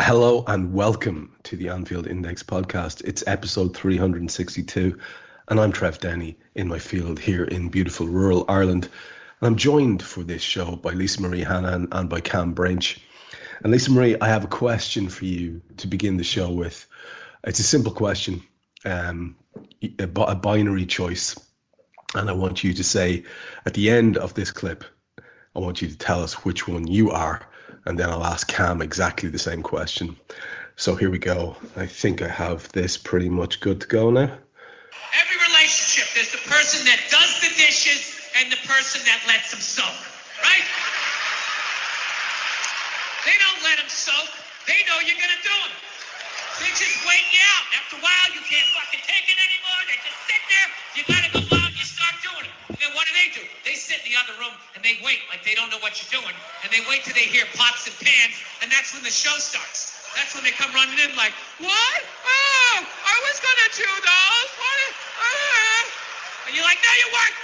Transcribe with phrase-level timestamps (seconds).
[0.00, 3.02] Hello and welcome to the Anfield Index podcast.
[3.04, 4.98] It's episode 362,
[5.48, 8.84] and I'm Trev Downey in my field here in beautiful rural Ireland.
[8.84, 13.02] And I'm joined for this show by Lisa Marie Hanahan and by Kam Brainch.
[13.62, 16.86] And Lisa Marie, I have a question for you to begin the show with.
[17.44, 18.42] It's a simple question,
[18.86, 19.36] um,
[19.82, 21.38] a, a binary choice.
[22.14, 23.24] And I want you to say
[23.66, 24.84] at the end of this clip,
[25.54, 27.46] I want you to tell us which one you are.
[27.84, 30.16] And then I'll ask Kam exactly the same question.
[30.76, 31.56] So here we go.
[31.76, 34.30] I think I have this pretty much good to go now.
[35.12, 39.60] Every relationship, there's the person that does the dishes and the person that lets them
[39.60, 39.92] soak,
[40.42, 40.66] right?
[43.26, 44.30] They don't let them soak.
[44.66, 45.72] They know you're gonna do them.
[46.60, 47.64] They just wait you out.
[47.80, 49.80] After a while, you can't fucking take it anymore.
[49.88, 50.68] They just sit there.
[50.98, 51.68] You gotta go out.
[51.72, 52.54] And you start doing it.
[52.68, 53.44] And then what do they do?
[53.64, 56.12] They sit in the other room and they wait like they don't know what you're
[56.12, 56.34] doing.
[56.64, 58.36] And they wait till they hear pots and pans.
[58.60, 59.96] And that's when the show starts.
[60.12, 62.00] That's when they come running in like, what?
[62.04, 64.48] Oh, I was gonna do those.
[64.60, 64.90] What?
[65.24, 66.48] Uh.
[66.48, 67.38] And you're like, no, you weren't.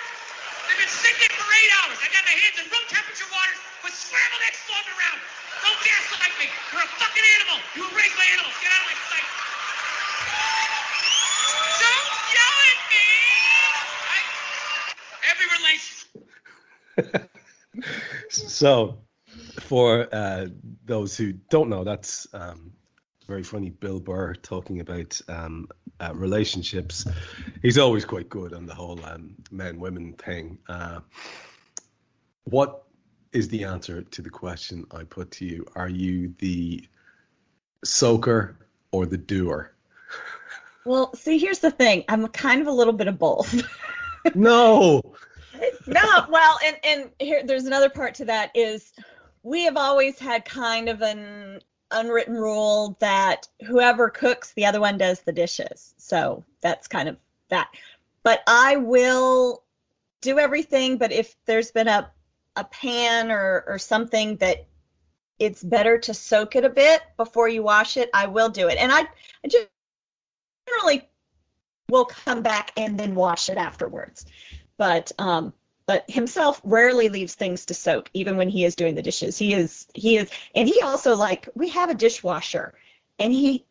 [0.69, 1.97] They've been sitting there for eight hours.
[2.05, 3.57] I got my hands in room temperature water
[3.89, 5.19] with scrambled eggs floating around.
[5.63, 6.47] Don't gaslight me.
[6.73, 7.59] You're a fucking animal.
[7.75, 8.55] You were raised by animals.
[8.63, 9.29] Get out of my sight.
[11.83, 13.07] Don't yell at me.
[14.07, 14.19] I,
[15.31, 17.31] every relationship.
[18.31, 18.99] so,
[19.61, 20.47] for uh,
[20.85, 22.73] those who don't know, that's um,
[23.27, 23.71] very funny.
[23.71, 25.69] Bill Burr talking about um,
[26.01, 27.07] uh, relationships.
[27.63, 30.59] He's always quite good on the whole um, men women thing.
[30.69, 31.01] Uh,
[32.45, 32.85] what
[33.33, 35.67] is the answer to the question I put to you?
[35.75, 36.87] Are you the
[37.85, 38.57] soaker
[38.91, 39.73] or the doer?
[40.85, 42.05] Well, see, here's the thing.
[42.09, 43.63] I'm kind of a little bit of both.
[44.35, 45.03] no.
[45.87, 48.93] no, well, and and here there's another part to that is
[49.43, 54.99] we have always had kind of an unwritten rule that whoever cooks, the other one
[54.99, 55.95] does the dishes.
[55.99, 57.17] So that's kind of
[57.49, 57.69] that.
[58.23, 59.63] But I will
[60.21, 60.99] do everything.
[60.99, 62.11] But if there's been a
[62.59, 64.67] a pan or or something that
[65.39, 68.77] it's better to soak it a bit before you wash it, I will do it.
[68.79, 69.69] And I, I just
[70.69, 71.09] generally
[71.89, 74.27] will come back and then wash it afterwards.
[74.77, 75.53] But um,
[75.87, 79.39] but himself rarely leaves things to soak, even when he is doing the dishes.
[79.39, 82.75] He is he is, and he also like we have a dishwasher,
[83.19, 83.65] and he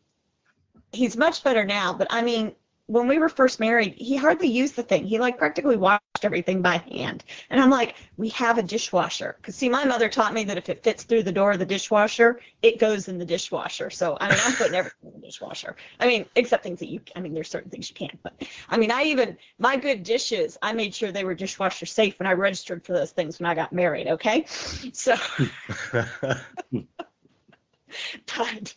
[0.92, 1.92] he's much better now.
[1.92, 2.54] But I mean,
[2.88, 5.04] when we were first married, he hardly used the thing.
[5.04, 7.22] He like practically washed everything by hand.
[7.50, 9.36] And I'm like, we have a dishwasher.
[9.36, 11.66] Because see, my mother taught me that if it fits through the door of the
[11.66, 13.90] dishwasher, it goes in the dishwasher.
[13.90, 15.76] So I mean, I'm putting everything in the dishwasher.
[16.00, 18.18] I mean, except things that you, I mean, there's certain things you can't.
[18.22, 22.16] But I mean, I even my good dishes, I made sure they were dishwasher safe,
[22.20, 24.08] and I registered for those things when I got married.
[24.08, 25.14] Okay, so.
[28.38, 28.74] but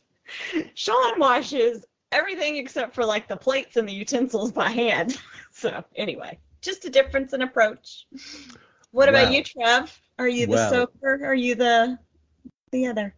[0.73, 5.19] Sean washes everything except for like the plates and the utensils by hand.
[5.51, 8.05] so anyway, just a difference in approach.
[8.91, 9.99] What about you, Trev?
[10.19, 11.21] Are you the well- soaker?
[11.23, 11.97] Are you the
[12.71, 13.15] the other?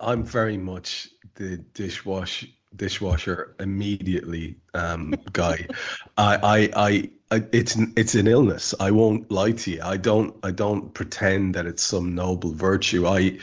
[0.00, 5.66] I'm very much the dishwash dishwasher immediately um, guy.
[6.16, 8.74] I, I, I, I, it's it's an illness.
[8.78, 9.80] I won't lie to you.
[9.82, 13.06] I don't I don't pretend that it's some noble virtue.
[13.06, 13.38] I,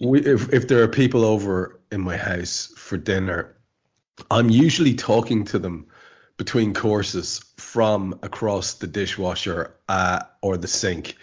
[0.00, 3.56] we, if if there are people over in my house for dinner,
[4.30, 5.86] I'm usually talking to them
[6.36, 11.16] between courses from across the dishwasher uh, or the sink.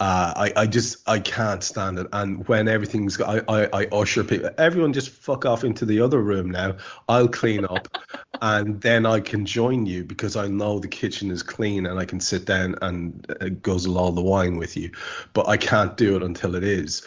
[0.00, 2.08] Uh, I, I just I can't stand it.
[2.12, 6.20] And when everything's I, I, I usher people, everyone just fuck off into the other
[6.20, 6.76] room now.
[7.08, 7.86] I'll clean up,
[8.42, 12.04] and then I can join you because I know the kitchen is clean and I
[12.04, 14.90] can sit down and uh, guzzle all the wine with you.
[15.32, 17.06] But I can't do it until it is.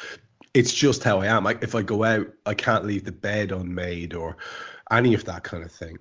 [0.54, 1.46] It's just how I am.
[1.46, 4.38] I, if I go out, I can't leave the bed unmade or
[4.92, 5.98] any of that kind of thing.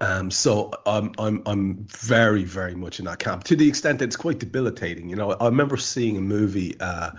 [0.00, 4.06] Um, so I'm I'm I'm very very much in that camp to the extent that
[4.06, 5.08] it's quite debilitating.
[5.08, 6.78] You know, I remember seeing a movie.
[6.78, 7.10] Uh,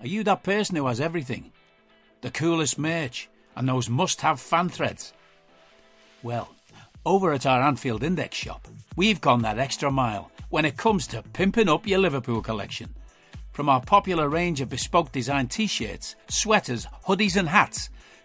[0.00, 1.52] Are you that person who has everything?
[2.22, 5.12] The coolest merch and those must have fan threads?
[6.22, 6.54] Well,
[7.04, 8.66] over at our Anfield Index shop,
[8.96, 12.94] we've gone that extra mile when it comes to pimping up your Liverpool collection.
[13.52, 17.90] From our popular range of bespoke design t shirts, sweaters, hoodies, and hats,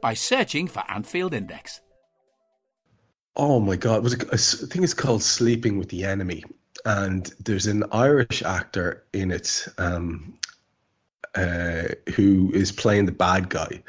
[0.00, 1.80] by searching for Anfield Index.
[3.36, 6.44] oh my god, was it, I think it's called Sleeping with the Enemy,
[6.84, 10.38] and there's an Irish actor in it um,
[11.34, 11.84] uh,
[12.14, 13.82] who is playing the bad guy,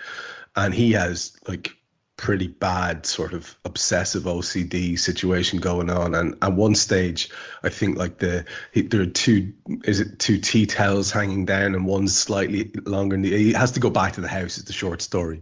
[0.55, 1.75] and he has like
[2.19, 6.13] pretty bad sort of obsessive OCD situation going on.
[6.13, 7.29] And at one stage,
[7.63, 8.43] I think like the
[8.73, 9.53] he, there are two
[9.85, 13.15] is it two tea towels hanging down and one's slightly longer.
[13.15, 14.57] And he has to go back to the house.
[14.57, 15.41] It's a short story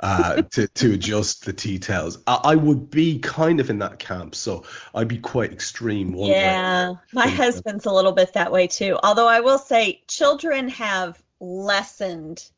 [0.00, 2.18] uh, to to adjust the tea towels.
[2.26, 4.64] I, I would be kind of in that camp, so
[4.94, 6.12] I'd be quite extreme.
[6.12, 6.36] One way.
[6.36, 8.98] Yeah, my husband's a little bit that way too.
[9.02, 12.50] Although I will say, children have lessened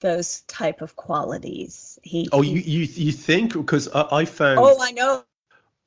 [0.00, 1.98] those type of qualities.
[2.02, 2.28] He.
[2.32, 5.24] Oh, he- you you you think because I, I found Oh, I know.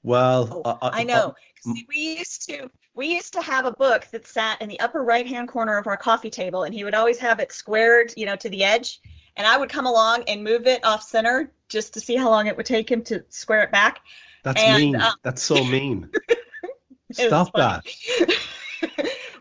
[0.03, 1.35] well Oh, I know.
[1.61, 5.03] See, we used to we used to have a book that sat in the upper
[5.03, 8.25] right hand corner of our coffee table, and he would always have it squared, you
[8.25, 8.99] know, to the edge.
[9.37, 12.47] And I would come along and move it off center just to see how long
[12.47, 13.99] it would take him to square it back.
[14.43, 15.01] That's And, mean.
[15.01, 16.09] uh, That's so mean.
[17.11, 17.83] Stop that.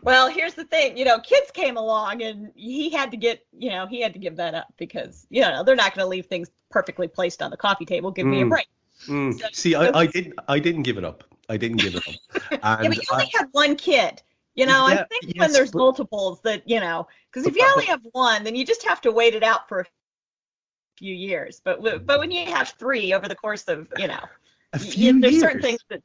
[0.03, 3.69] well, here's the thing, you know, kids came along and he had to get, you
[3.69, 6.25] know, he had to give that up because, you know, they're not going to leave
[6.27, 8.11] things perfectly placed on the coffee table.
[8.11, 8.49] Give me a Mm.
[8.49, 8.67] break.
[9.07, 9.39] Mm.
[9.39, 10.33] So- See, I, I didn't.
[10.47, 11.23] I didn't give it up.
[11.49, 12.13] I didn't give it up.
[12.51, 14.21] yeah, And but you only I, had one kid.
[14.55, 17.55] You know, Yeah, I think yes, when there's but- multiples that, you know, because if
[17.55, 19.85] you only have one, then you just have to wait it out for a
[20.97, 21.61] few years.
[21.63, 24.19] But but when you have three over the course of, you know,
[24.73, 25.43] a y- few there's years.
[25.43, 26.03] certain things that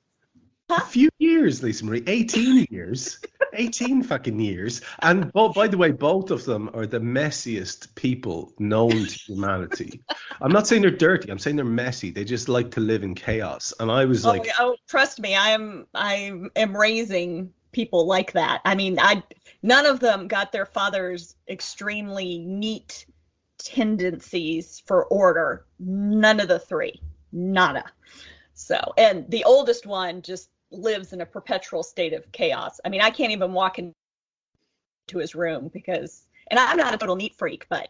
[0.71, 2.03] A few years, Lisa Marie.
[2.07, 3.19] Eighteen years.
[3.53, 4.81] Eighteen fucking years.
[5.03, 10.01] And oh, by the way, both of them are the messiest people known to humanity.
[10.41, 11.31] I'm not saying they're dirty.
[11.31, 12.11] I'm saying they're messy.
[12.11, 13.73] They just like to live in chaos.
[13.79, 18.07] And I was Oh, like, yeah, oh, trust me, I am I am raising people
[18.07, 18.63] like that.
[18.65, 19.23] I mean, I
[19.63, 23.05] none of them got their father's extremely neat
[23.59, 25.67] tendencies for order.
[25.79, 27.01] None of the three.
[27.33, 27.85] Nada.
[28.55, 32.81] So, and the oldest one just lives in a perpetual state of chaos.
[32.85, 33.95] I mean, I can't even walk into
[35.15, 37.89] his room because and I'm not a total neat freak, but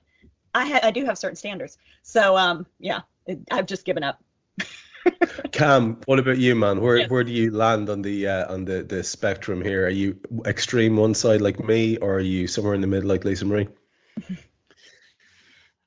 [0.55, 1.79] I ha- I do have certain standards.
[2.03, 4.23] So, um yeah, it, I've just given up.
[5.53, 6.81] Kam, what about you, man?
[6.81, 7.11] Where Yes.
[7.11, 9.87] where do you land on the uh, on the the spectrum here?
[9.87, 13.25] Are you extreme one side like me, or are you somewhere in the middle like
[13.25, 13.69] Lisa Marie?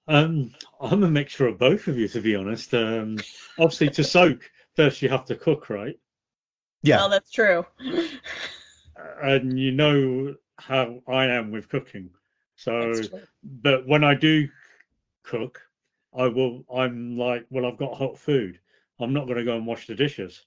[0.09, 2.73] Um, I'm a mixture of both of you, to be honest.
[2.73, 3.17] Um,
[3.59, 5.99] obviously, to soak, first you have to cook, right?
[6.83, 6.97] Yeah.
[6.97, 7.65] Well, that's true.
[9.21, 12.09] And you know how I am with cooking.
[12.55, 12.93] So,
[13.43, 14.47] but when I do
[15.23, 15.61] cook,
[16.17, 16.65] I will.
[16.73, 18.59] I'm like, well, I've got hot food.
[18.99, 20.45] I'm not going to go and wash the dishes.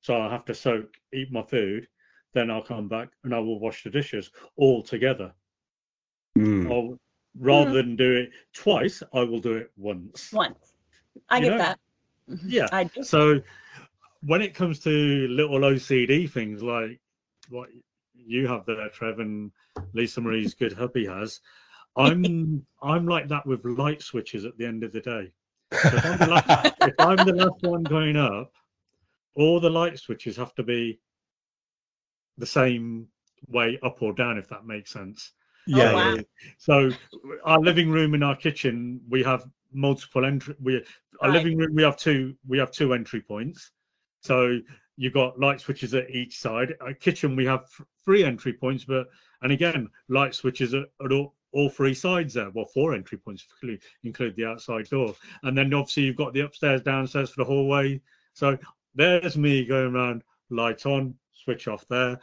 [0.00, 1.88] So I have to soak, eat my food,
[2.32, 5.32] then I'll come back and I will wash the dishes all together.
[6.38, 6.70] Mm.
[6.70, 6.98] I'll,
[7.38, 10.32] rather than do it twice, I will do it once.
[10.32, 10.74] Once.
[11.28, 11.78] I You get know, that.
[12.46, 12.68] Yeah.
[12.72, 13.02] I do.
[13.02, 13.40] So
[14.26, 17.00] when it comes to little OCD things like
[17.48, 17.68] what
[18.14, 19.52] you have there, Trev, and
[19.92, 21.40] Lisa Marie's good hubby has,
[21.96, 25.32] I'm I'm like that with light switches at the end of the day.
[25.72, 28.52] So if, I'm the last, if I'm the last one going up,
[29.36, 30.98] all the light switches have to be
[32.38, 33.06] the same
[33.48, 35.32] way up or down, if that makes sense.
[35.66, 35.92] Yeah.
[35.92, 36.16] Oh, wow.
[36.58, 36.92] So
[37.44, 40.54] our living room and our kitchen, we have multiple entry.
[40.60, 40.84] We
[41.20, 41.38] our Right.
[41.38, 42.36] living room, we have two.
[42.46, 43.72] We have two entry points.
[44.26, 44.58] So
[44.96, 46.74] you've got light switches at each side.
[46.98, 47.66] Kitchen, we have
[48.04, 49.06] three entry points, but
[49.42, 52.50] and again, light switches at, at all, all three sides there.
[52.50, 55.14] Well, four entry points you include the outside door,
[55.44, 58.00] and then obviously you've got the upstairs, downstairs for the hallway.
[58.34, 58.58] So
[58.96, 62.18] there's me going around, light on, switch off there,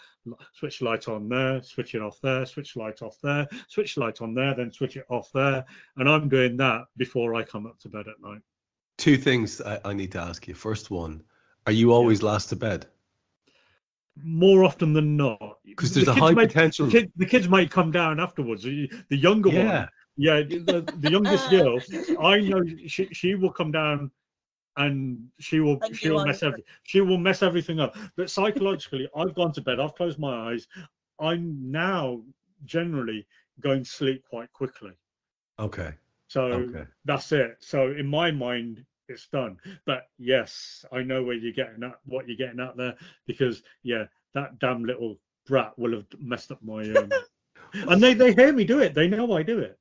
[0.54, 4.34] switch light on there, switch it off there, switch light off there, switch light on
[4.34, 5.64] there, then switch it off there,
[5.96, 8.42] and I'm doing that before I come up to bed at night.
[8.98, 10.54] Two things I, I need to ask you.
[10.54, 11.24] First one,
[11.66, 12.86] Are you always last to bed?
[14.24, 17.72] More often than not, because there's a high may- potential- The, kid, the kids might
[17.72, 18.64] come down afterwards.
[18.64, 19.80] The, the younger Yeah.
[19.80, 21.80] one, yeah, the, the youngest girl,
[22.20, 24.12] I know she, she will come down
[24.78, 27.96] and she will And she will mess her- every, she will mess everything up.
[28.16, 29.80] But psychologically, I've gone to bed.
[29.80, 30.68] I've closed my eyes.
[31.20, 32.22] I'm now
[32.66, 33.26] generally
[33.62, 34.92] going to sleep quite quickly.
[35.60, 35.94] Okay.
[36.28, 36.86] So Okay.
[37.06, 37.58] that's it.
[37.62, 39.58] So in my mind, it's done.
[39.86, 44.06] But yes, I know where you're getting at, what you're getting at there, because yeah,
[44.34, 46.82] that damn little brat will have messed up my.
[46.92, 47.12] Um...
[47.74, 48.94] and they they hear me do it.
[48.94, 49.78] They know I do it.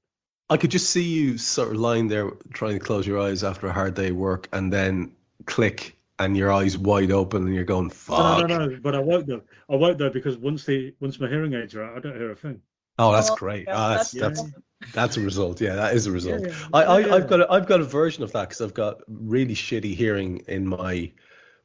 [0.51, 3.69] I could just see you sort of lying there trying to close your eyes after
[3.69, 5.13] a hard day of work and then
[5.47, 8.49] click and your eyes wide open and you're going, No, fuck.
[8.49, 8.79] no, no.
[8.83, 9.43] But I won't though.
[9.71, 12.31] I won't though because once the once my hearing aids are out, I don't hear
[12.31, 12.61] a thing.
[12.99, 13.67] Oh, that's Oh, great.
[13.67, 14.53] yeah, Ah, that's, that's that's,
[14.93, 15.61] that's a result.
[15.61, 16.43] Yeah, that is a result.
[16.45, 19.01] yeah, I, I, I've, got a, I've got a version of that because I've got
[19.09, 21.13] really shitty hearing in my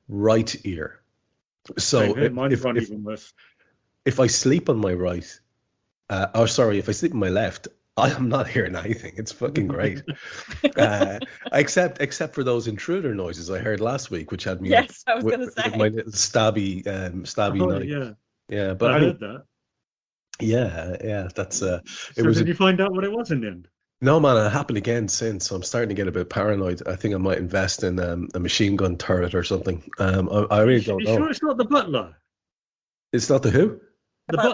[0.08, 1.02] right ear.
[1.78, 3.34] So if, if, if,
[4.06, 5.40] if I sleep on my right,
[6.10, 7.68] uh, or sorry, if I sleep on my left,
[7.98, 9.14] I am not hearing anything.
[9.18, 10.04] It's fucking great.
[10.78, 11.20] uh,
[11.52, 15.16] except except for those intruder noises I heard last week, which had me Yes, I
[15.16, 15.70] was with, gonna say.
[15.76, 17.84] my little stabby um, stabby Oh, knife.
[17.84, 18.12] yeah,
[18.50, 19.44] Yeah, but I I heard that.
[20.40, 22.38] Yeah, yeah, that's uh, it So was.
[22.38, 23.68] did A, you find out what it was in the end?
[24.02, 25.48] no, man, it happened again since.
[25.48, 26.88] So I'm starting to get a bit paranoid.
[26.88, 29.84] I think I might invest in um, a machine gun turret or something.
[30.00, 31.18] Um, I, I really don't you know.
[31.18, 32.16] sure it's not the butler?
[33.14, 33.80] It's not the who.
[34.28, 34.54] The butler.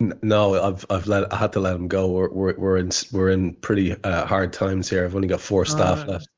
[0.00, 0.18] butler.
[0.22, 2.08] No, I've I've let I had to let him go.
[2.08, 5.04] We're we're we're in we're in pretty uh, hard times here.
[5.04, 6.12] I've only got four staff Ah.
[6.12, 6.28] left.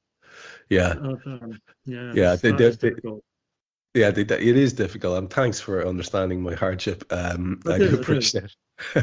[0.68, 2.12] Yeah, um, yeah.
[2.14, 3.22] Yeah, they- they- they- difficult.
[3.94, 5.18] Yeah, it is difficult.
[5.18, 7.04] And thanks for understanding my hardship.
[7.10, 8.00] Um, I do, I do do.
[8.00, 8.44] appreciate.
[8.44, 8.56] it.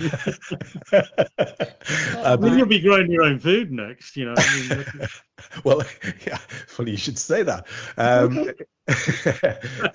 [0.91, 4.34] I uh, you'll be growing your own food next, you know.
[4.36, 5.08] I mean,
[5.63, 5.84] well,
[6.27, 7.67] yeah, funny you should say that.
[7.98, 8.50] Um,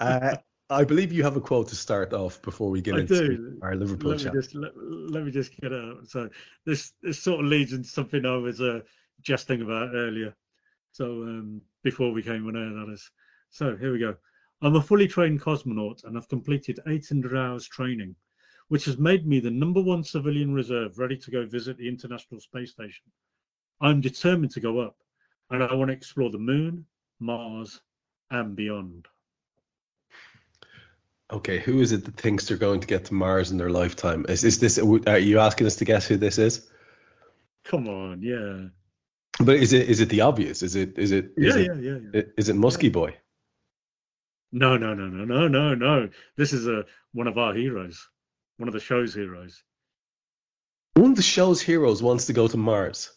[0.01, 0.37] uh,
[0.71, 3.59] I believe you have a quote to start off before we get I into do.
[3.63, 4.33] our Liverpool let me chat.
[4.33, 6.09] just let, let me just get out.
[6.09, 6.31] So
[6.65, 8.81] this this sort of leads into something I was uh,
[9.23, 10.35] jesting about earlier.
[10.93, 13.11] So um, before we came on air, that is.
[13.51, 14.17] So here we go.
[14.65, 18.17] I'm a fully trained cosmonaut and I've completed 800 hours training,
[18.69, 22.41] which has made me the number one civilian reserve ready to go visit the International
[22.41, 23.05] Space Station.
[23.83, 24.97] I'm determined to go up,
[25.51, 26.87] and I want to explore the moon,
[27.21, 27.83] Mars,
[28.31, 29.07] and beyond.
[31.31, 34.25] Okay, who is it that thinks they're going to get to Mars in their lifetime?
[34.31, 34.79] Is, is this?
[34.79, 36.71] Are you asking us to guess who this is?
[37.65, 38.69] Come on, yeah,
[39.45, 40.63] But is it is it the obvious?
[40.63, 42.23] Is it is it is yeah, it, yeah, yeah, yeah.
[42.39, 43.17] Is it Muskie Boy?
[44.57, 46.11] No, no, no, no, no, no, no.
[46.37, 48.09] This is a one of our heroes,
[48.57, 49.65] one of the show's heroes.
[50.95, 53.11] One of the show's heroes wants to go to Mars.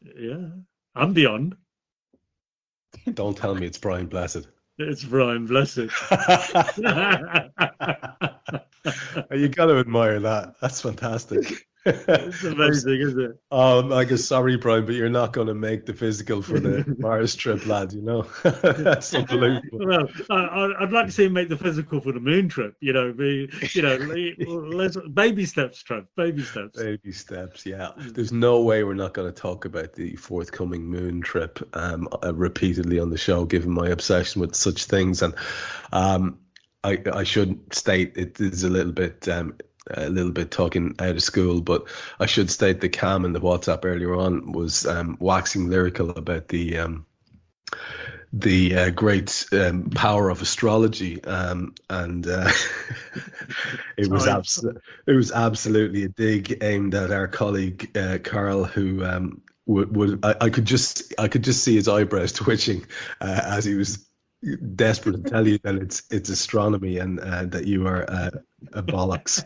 [0.00, 0.48] Yeah,
[0.94, 1.56] and beyond.
[3.12, 4.48] Don't tell me it's Brian Blessed.
[4.78, 5.76] It's Brian Blessed.
[9.30, 10.54] you got to admire that.
[10.62, 11.67] That's fantastic.
[11.84, 13.38] It's amazing, isn't it?
[13.50, 16.84] Um, I guess sorry, Brian, but you're not going to make the physical for the
[16.98, 17.92] Mars trip, lad.
[17.92, 19.78] You know, that's unbelievable.
[19.86, 22.74] Well, I, I'd like to see him make the physical for the moon trip.
[22.80, 23.96] You know, be you know,
[24.46, 26.80] let's baby steps, Trev, baby steps.
[26.80, 27.90] Baby steps, yeah.
[27.96, 32.34] There's no way we're not going to talk about the forthcoming moon trip um, uh,
[32.34, 35.22] repeatedly on the show, given my obsession with such things.
[35.22, 35.34] And
[35.92, 36.38] um,
[36.84, 39.28] I, I should state it is a little bit.
[39.28, 39.56] Um,
[39.90, 41.86] a little bit talking out of school, but
[42.18, 46.48] I should state that Kam in the WhatsApp earlier on was um, waxing lyrical about
[46.48, 47.06] the um,
[48.32, 52.50] the uh, great um, power of astrology, um, and uh,
[53.96, 54.64] it was abs-
[55.06, 60.24] it was absolutely a dig aimed at our colleague uh, Carl, who um, would, would
[60.24, 62.86] I, I could just I could just see his eyebrows twitching
[63.20, 64.07] uh, as he was
[64.76, 68.30] desperate to tell you that it's it's astronomy and uh, that you are uh,
[68.72, 69.44] a bollocks,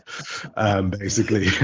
[0.55, 1.47] um, basically.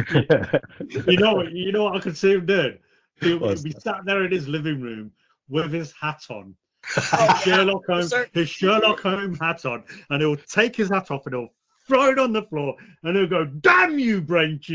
[1.08, 1.52] You know what?
[1.52, 2.80] You know what I could see him doing?
[3.22, 5.12] He'll What's be sat there in his living room
[5.50, 6.56] with his hat on,
[6.96, 11.36] his Sherlock Holmes, his Sherlock Holmes hat on, and he'll take his hat off and
[11.36, 11.50] he'll
[11.88, 14.72] throw it on the floor, and he'll go, "Damn you, Brainch!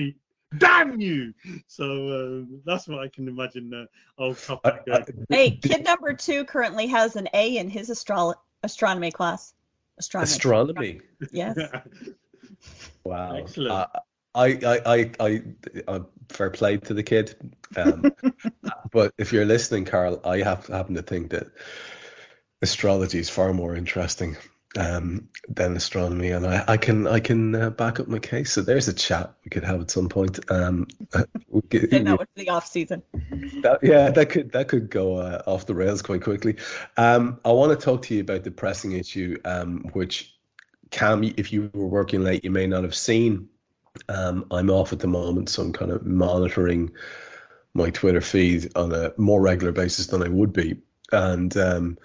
[0.58, 1.34] Damn you!"
[1.66, 3.72] So uh, that's what I can imagine.
[3.72, 3.86] Uh,
[4.22, 5.26] old top I- hat going.
[5.30, 9.54] I- Hey, kid number two currently has an A in his astro- astronomy class.
[9.98, 10.30] Astronomy.
[10.30, 11.00] astronomy.
[11.32, 11.58] Yes.
[13.04, 13.36] Wow.
[13.36, 13.70] Excellent.
[13.72, 13.86] Uh,
[14.34, 15.42] I, I, I, I,
[15.86, 17.36] uh, fair play to the kid.
[17.76, 18.12] Um,
[18.92, 21.48] but if you're listening, Carl, I have happen to think that
[22.62, 24.36] astrology is far more interesting
[24.76, 28.52] um, than astronomy, and I, I can, I can uh, back up my case.
[28.52, 30.38] So there's a chat we could have at some point.
[30.50, 30.86] Um,
[31.48, 33.02] we could- that was the off season.
[33.62, 36.56] That, yeah, that could that could go uh, off the rails quite quickly.
[36.96, 40.34] Um, I want to talk to you about the pressing issue, um, which
[40.90, 43.48] Kam, if you were working late, you may not have seen.
[44.08, 46.92] Um, I'm off at the moment, so I'm kind of monitoring
[47.74, 50.78] my Twitter feed on a more regular basis than I would be.
[51.12, 51.98] And um,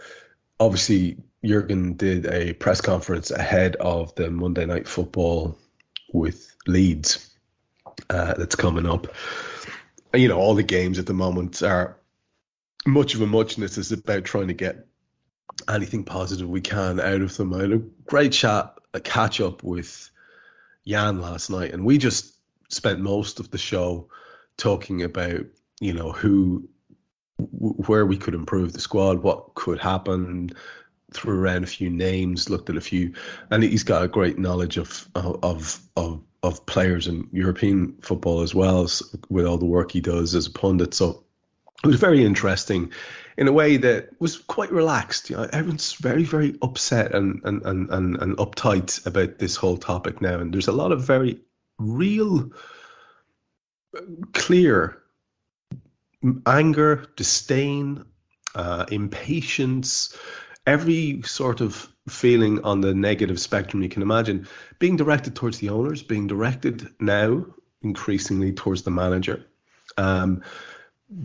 [0.60, 5.58] obviously, Jurgen did a press conference ahead of the Monday Night Football
[6.12, 7.30] with Leeds
[8.10, 9.08] uh, that's coming up.
[10.14, 11.98] You know, all the games at the moment are
[12.86, 14.88] much of a muchness It's about trying to get
[15.68, 17.54] anything positive we can out of them.
[17.54, 20.10] I had a great chat, a catch up with
[20.88, 22.34] Jan last night, and we just
[22.70, 24.10] spent most of the show
[24.58, 25.46] talking about,
[25.80, 26.68] you know, who,
[27.38, 30.52] where we could improve the squad, what could happen,
[31.14, 33.14] threw around a few names, looked at a few,
[33.50, 38.56] and he's got a great knowledge of of of of players in European football as
[38.56, 40.94] well as with all the work he does as a pundit.
[40.94, 41.24] So
[41.84, 42.92] it was very interesting
[43.38, 45.30] in a way that was quite relaxed.
[45.30, 49.78] You know, everyone's very, very upset and, and, and, and, and uptight about this whole
[49.78, 50.40] topic now.
[50.40, 51.40] And there's a lot of very
[51.78, 52.52] real,
[54.34, 55.02] clear
[56.46, 58.06] anger, disdain,
[58.56, 60.18] uh, impatience,
[60.70, 64.48] every sort of feeling on the negative spectrum you can imagine
[64.78, 67.44] being directed towards the owners, being directed now
[67.82, 69.46] increasingly towards the manager.
[69.98, 70.44] Um,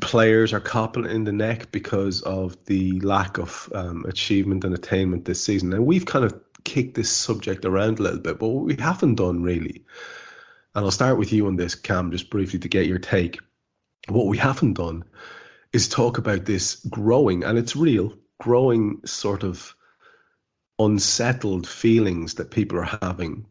[0.01, 5.27] players are copping in the neck because of the lack of um, achievement and attainment
[5.27, 5.75] this season.
[5.75, 9.17] And we've kind of kicked this subject around a little bit, but what we haven't
[9.17, 9.85] done really,
[10.75, 13.41] and I'll start with you on this, Kam, just briefly to get your take.
[14.09, 15.05] What we haven't done
[15.71, 19.75] is talk about this growing, and it's real, growing sort of
[20.79, 23.47] unsettled feelings that people are having.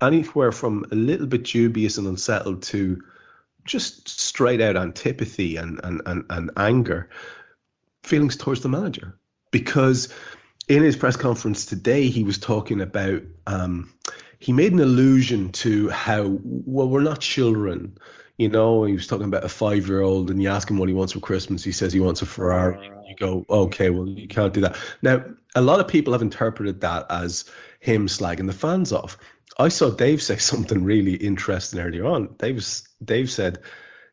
[0.00, 3.02] Anywhere from a little bit dubious and unsettled to
[3.64, 7.10] just straight out antipathy and, and, and, and anger
[8.04, 9.18] feelings towards the manager.
[9.50, 10.14] Because
[10.68, 13.92] in his press conference today, he was talking about, um,
[14.38, 17.98] he made an allusion to how, well, we're not children.
[18.40, 20.88] You know, he was talking about a five year old, and you ask him what
[20.88, 21.62] he wants for Christmas.
[21.62, 22.90] He says he wants a Ferrari.
[23.06, 24.78] You go, okay, well, you can't do that.
[25.02, 27.44] Now, a lot of people have interpreted that as
[27.80, 29.18] him slagging the fans off.
[29.58, 32.34] I saw Dave say something really interesting earlier on.
[32.38, 32.66] Dave
[33.04, 33.58] Dave said,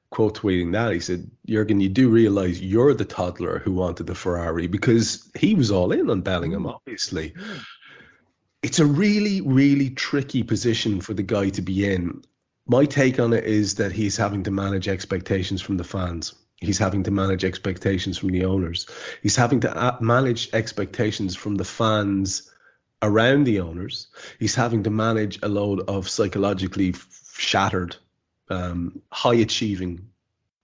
[0.10, 4.16] quote tweeting that he said, "Jurgen, you do realize you're the toddler who wanted the
[4.16, 6.74] Ferrari because he was all in on Bellingham, mm.
[6.74, 7.34] obviously."
[8.62, 12.24] It's a really, really tricky position for the guy to be in.
[12.68, 16.36] My take on it is that he's having to manage expectations from the fans.
[16.58, 18.88] He's having to manage expectations from the owners.
[19.22, 22.52] He's having to uh, manage expectations from the fans
[23.02, 24.08] around the owners.
[24.40, 26.96] He's having to manage a load of psychologically
[27.34, 27.96] shattered,
[28.50, 30.10] um, high achieving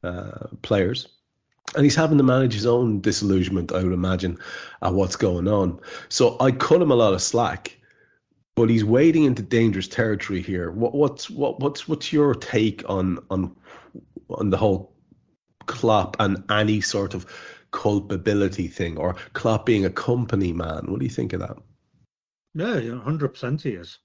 [0.03, 1.07] uh, players.
[1.75, 4.39] And he's having to manage his own disillusionment, I would imagine,
[4.81, 5.79] at what's going on.
[6.09, 7.77] So I cut him a lot of slack,
[8.55, 10.71] but he's wading into dangerous territory here.
[10.71, 13.55] What, what's what, what's what's your take on on
[14.29, 14.93] on the whole
[15.65, 17.25] Klopp and any sort of
[17.71, 20.85] culpability thing, or Klopp being a company man?
[20.87, 21.57] What do you think of that?
[22.53, 23.99] Yeah, hundred percent he is.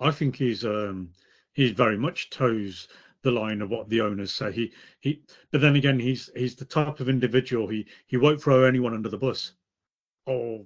[0.00, 1.10] I think he's um
[1.52, 2.88] he's very much toes
[3.22, 4.52] the line of what the owners say.
[4.52, 8.64] He he but then again he's he's the type of individual he he won't throw
[8.64, 9.52] anyone under the bus.
[10.26, 10.64] Or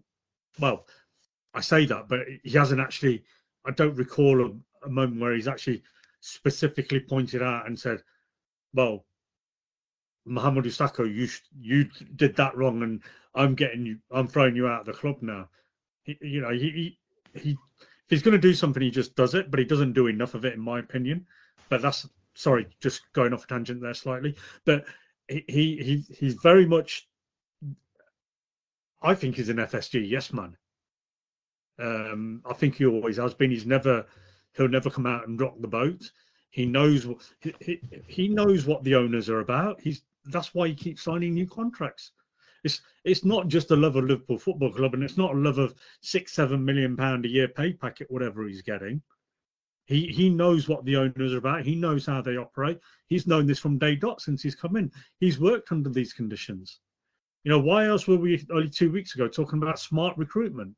[0.60, 0.86] well,
[1.58, 3.24] I say that, but he hasn't actually
[3.66, 5.82] I don't recall a, a moment where he's actually
[6.20, 8.02] specifically pointed out and said,
[8.72, 9.04] Well,
[10.26, 11.28] Mamadou Sakho, you
[11.60, 13.02] you did that wrong and
[13.34, 15.48] I'm getting you I'm throwing you out of the club now
[16.08, 16.98] he, you know, he,
[17.34, 19.92] he, he if he's going to do something, he just does it, but he doesn't
[19.92, 21.26] do enough of it, in my opinion.
[21.68, 24.34] But that's sorry, just going off a tangent there slightly.
[24.64, 24.86] But
[25.28, 27.06] he he he's very much.
[29.02, 30.56] I think he's an FSG yes man.
[31.78, 33.50] Um, I think he always has been.
[33.50, 34.06] He's never
[34.56, 36.10] he'll never come out and rock the boat.
[36.50, 37.18] He knows what
[37.60, 39.80] he, he knows what the owners are about.
[39.80, 42.12] He's that's why he keeps signing new contracts.
[42.64, 45.58] It's it's not just a love of Liverpool Football Club, and it's not a love
[45.58, 49.02] of six, seven million pound a year pay packet, whatever he's getting.
[49.86, 51.64] He he knows what the owners are about.
[51.64, 52.80] He knows how they operate.
[53.06, 54.90] He's known this from day dot since he's come in.
[55.20, 56.80] He's worked under these conditions.
[57.44, 60.74] You know, why else were we only two weeks ago talking about smart recruitment?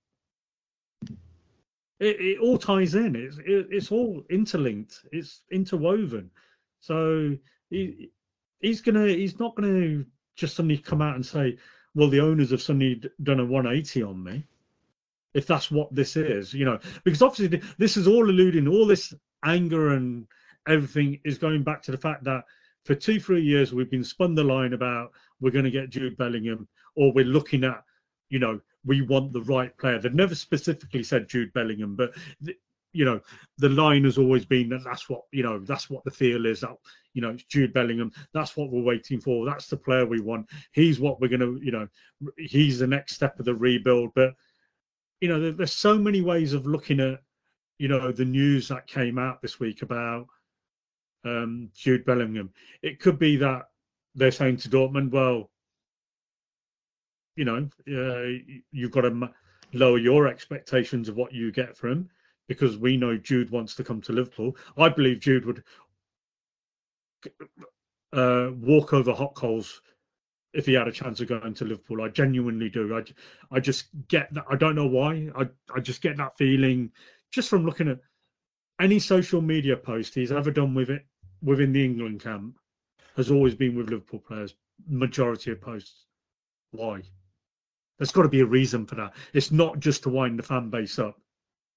[2.01, 3.15] It, it all ties in.
[3.15, 5.01] It's it, it's all interlinked.
[5.13, 6.31] It's interwoven.
[6.81, 7.37] So
[7.69, 8.11] he
[8.61, 11.59] he's gonna he's not gonna just suddenly come out and say,
[11.95, 14.47] well, the owners have suddenly done a 180 on me.
[15.35, 19.15] If that's what this is, you know, because obviously this is all alluding, all this
[19.45, 20.27] anger and
[20.67, 22.45] everything is going back to the fact that
[22.85, 26.17] for two, three years, we've been spun the line about we're going to get Jude
[26.17, 27.85] Bellingham, or we're looking at,
[28.29, 29.99] you know, we want the right player.
[29.99, 32.13] They've never specifically said Jude Bellingham, but
[32.93, 33.21] you know,
[33.59, 36.61] the line has always been that that's what you know, that's what the feel is.
[36.61, 36.77] That
[37.15, 38.13] you know, it's Jude Bellingham.
[38.33, 39.47] That's what we're waiting for.
[39.47, 40.47] That's the player we want.
[40.73, 41.89] He's what we're going to, you know,
[42.37, 44.11] he's the next step of the rebuild.
[44.15, 44.35] But
[45.21, 47.21] you know, there, there's so many ways of looking at,
[47.79, 50.27] you know, the news that came out this week about
[51.25, 52.51] um, Jude Bellingham.
[52.83, 53.67] It could be that
[54.15, 55.51] they're saying to Dortmund, well,
[57.41, 59.31] you know, uh, you've got to
[59.73, 62.11] lower your expectations of what you get from him
[62.49, 64.59] because we know Jude wants to come to Liverpool.
[64.77, 65.65] I believe Jude would
[68.13, 69.81] uh, walk over hot coals
[70.53, 72.03] if he had a chance of going to Liverpool.
[72.03, 72.95] I genuinely do.
[72.95, 73.05] I,
[73.51, 74.45] I just get that.
[74.51, 75.31] I don't know why.
[75.35, 76.93] I, I just get that feeling
[77.33, 78.01] just from looking at
[78.79, 81.07] any social media post he's ever done with it
[81.41, 82.59] within the England camp
[83.17, 84.55] has always been with Liverpool players.
[84.87, 86.05] Majority of posts.
[86.73, 87.01] Why?
[88.01, 89.13] There's got to be a reason for that.
[89.35, 91.21] It's not just to wind the fan base up.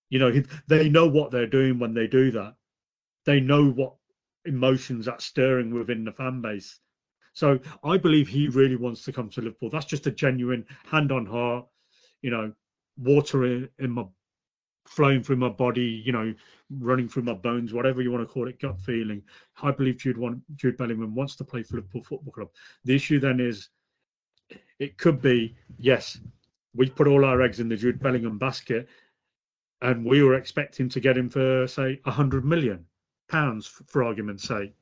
[0.09, 2.55] You know, they know what they're doing when they do that.
[3.25, 3.95] They know what
[4.45, 6.79] emotions that's stirring within the fan base.
[7.33, 9.69] So I believe he really wants to come to Liverpool.
[9.69, 11.65] That's just a genuine hand on heart,
[12.21, 12.53] you know,
[12.97, 14.05] water in, in my
[14.87, 16.33] flowing through my body, you know,
[16.69, 19.21] running through my bones, whatever you want to call it, gut feeling.
[19.61, 22.49] I believe Jude want, Jude Bellingham wants to play for Liverpool Football Club.
[22.85, 23.67] The issue then is,
[24.79, 26.19] it could be yes,
[26.75, 28.87] we put all our eggs in the Jude Bellingham basket,
[29.81, 32.85] and we were expecting to get him for say a hundred million
[33.29, 34.73] pounds, for, argument's sake,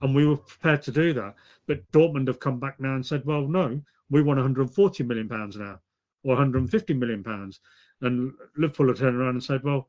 [0.00, 1.34] and we were prepared to do that.
[1.66, 5.56] But Dortmund have come back now and said, well, no, we want 140 million pounds
[5.56, 5.80] now,
[6.22, 7.60] or 150 million pounds
[8.00, 9.88] and Liverpool have turned around and said, well,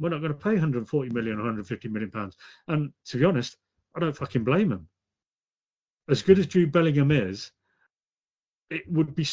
[0.00, 2.36] we're not going to pay 140 million, 150 million pounds.
[2.68, 3.56] And to be honest,
[3.94, 4.88] I don't fucking blame them.
[6.08, 7.52] As good as Jude Bellingham is,
[8.70, 9.26] it would be.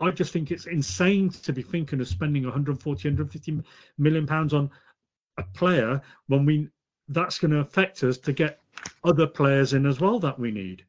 [0.00, 3.62] I just think it's insane to be thinking of spending 140, 150
[3.98, 4.70] million pounds on
[5.38, 6.68] a player when we
[7.08, 8.60] that's going to affect us to get
[9.04, 10.84] other players in as well that we need.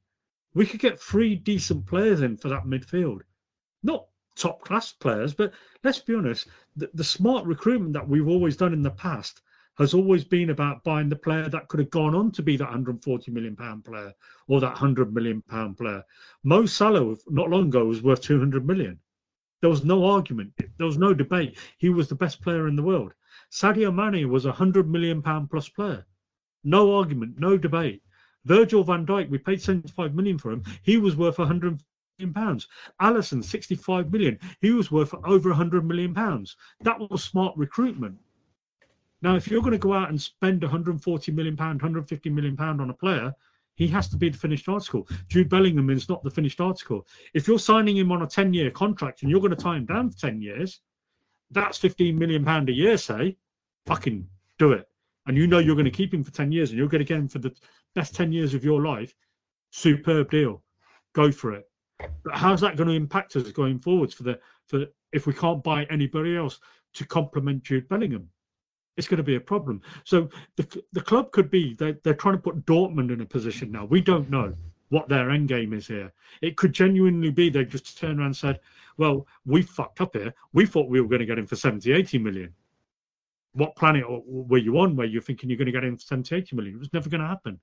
[0.54, 3.21] We could get three decent players in for that midfield,
[3.82, 5.34] not top class players.
[5.34, 9.41] But let's be honest, the, the, smart recruitment that we've always done in the past
[9.78, 12.66] has always been about buying the player that could have gone on to be that
[12.66, 14.14] 140 million pound player
[14.48, 16.04] or that 100 million pound player.
[16.44, 19.00] Mo Salah not long ago was worth 200 million.
[19.62, 20.54] There was no argument.
[20.78, 21.58] There was no debate.
[21.78, 23.14] He was the best player in the world.
[23.50, 26.06] Sadio Mane was a 100 million pound plus player.
[26.64, 28.04] No argument, no debate.
[28.46, 30.64] Virgil van Dijk, we paid 75 million for him.
[30.82, 31.82] He was worth 100
[32.20, 32.68] million pounds.
[33.02, 34.38] Alisson, 65 million.
[34.60, 36.58] He was worth over 100 million pounds.
[36.82, 38.18] That was smart recruitment.
[39.24, 42.82] Now, if you're going to go out and spend 140 million pound, 150 million pound
[42.82, 43.34] on a player,
[43.76, 45.08] he has to be the finished article.
[45.30, 47.08] Jude Bellingham is not the finished article.
[47.34, 49.86] If you're signing him on a 10 year contract and you're going to tie him
[49.86, 50.82] down for 10 years,
[51.52, 53.38] that's 15 million pound a year, say,
[53.86, 54.28] fucking
[54.60, 54.90] do it.
[55.26, 57.06] And you know you're going to keep him for 10 years and you're going to
[57.06, 57.56] get him for the
[57.96, 59.16] best 10 years of your life.
[59.72, 60.62] Superb deal.
[61.14, 61.64] Go for it.
[62.26, 65.64] But how's that going to impact us going forwards for the for if we can't
[65.64, 66.60] buy anybody else
[66.96, 68.30] to complement Jude Bellingham?
[68.96, 69.82] It's going to be a problem.
[70.04, 73.72] So the the club could be they're, they're trying to put Dortmund in a position
[73.72, 73.86] now.
[73.86, 74.54] We don't know
[74.90, 76.12] what their end game is here.
[76.42, 78.60] It could genuinely be they just turned around and said,
[78.98, 80.34] well, we fucked up here.
[80.54, 82.54] We thought we were going to get him for 70, 80 million.
[83.54, 86.36] What planet were you on where you're thinking you're going to get him for 70,
[86.36, 86.76] 80 million?
[86.76, 87.60] It was never going to happen.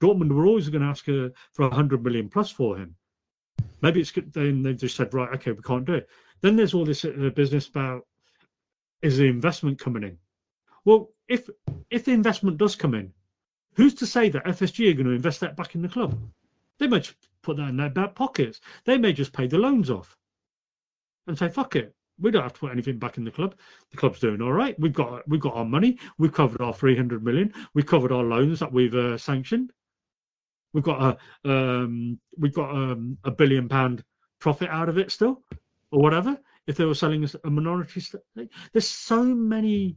[0.00, 2.96] Dortmund were always going to ask uh, for 100 million plus for him.
[3.80, 4.32] Maybe it's good.
[4.32, 6.08] Then they've just said, right, okay, we can't do it.
[6.40, 8.06] Then there's all this uh, business about
[9.02, 10.18] is the investment coming in?
[10.84, 11.48] Well, if
[11.90, 13.12] if the investment does come in,
[13.74, 16.18] who's to say that FSG are going to invest that back in the club?
[16.78, 18.60] They may just put that in their back pockets.
[18.84, 20.16] They may just pay the loans off
[21.26, 21.94] and say, fuck it.
[22.18, 23.54] We don't have to put anything back in the club.
[23.90, 24.78] The club's doing all right.
[24.78, 25.98] We've got we've got our money.
[26.18, 27.52] We've covered our 300 million.
[27.74, 29.72] We've covered our loans that we've uh, sanctioned.
[30.72, 34.04] We've got a um, we've got um, a billion pound
[34.38, 35.42] profit out of it still,
[35.90, 36.38] or whatever.
[36.66, 38.22] If they were selling us a minority stake,
[38.72, 39.96] there's so many,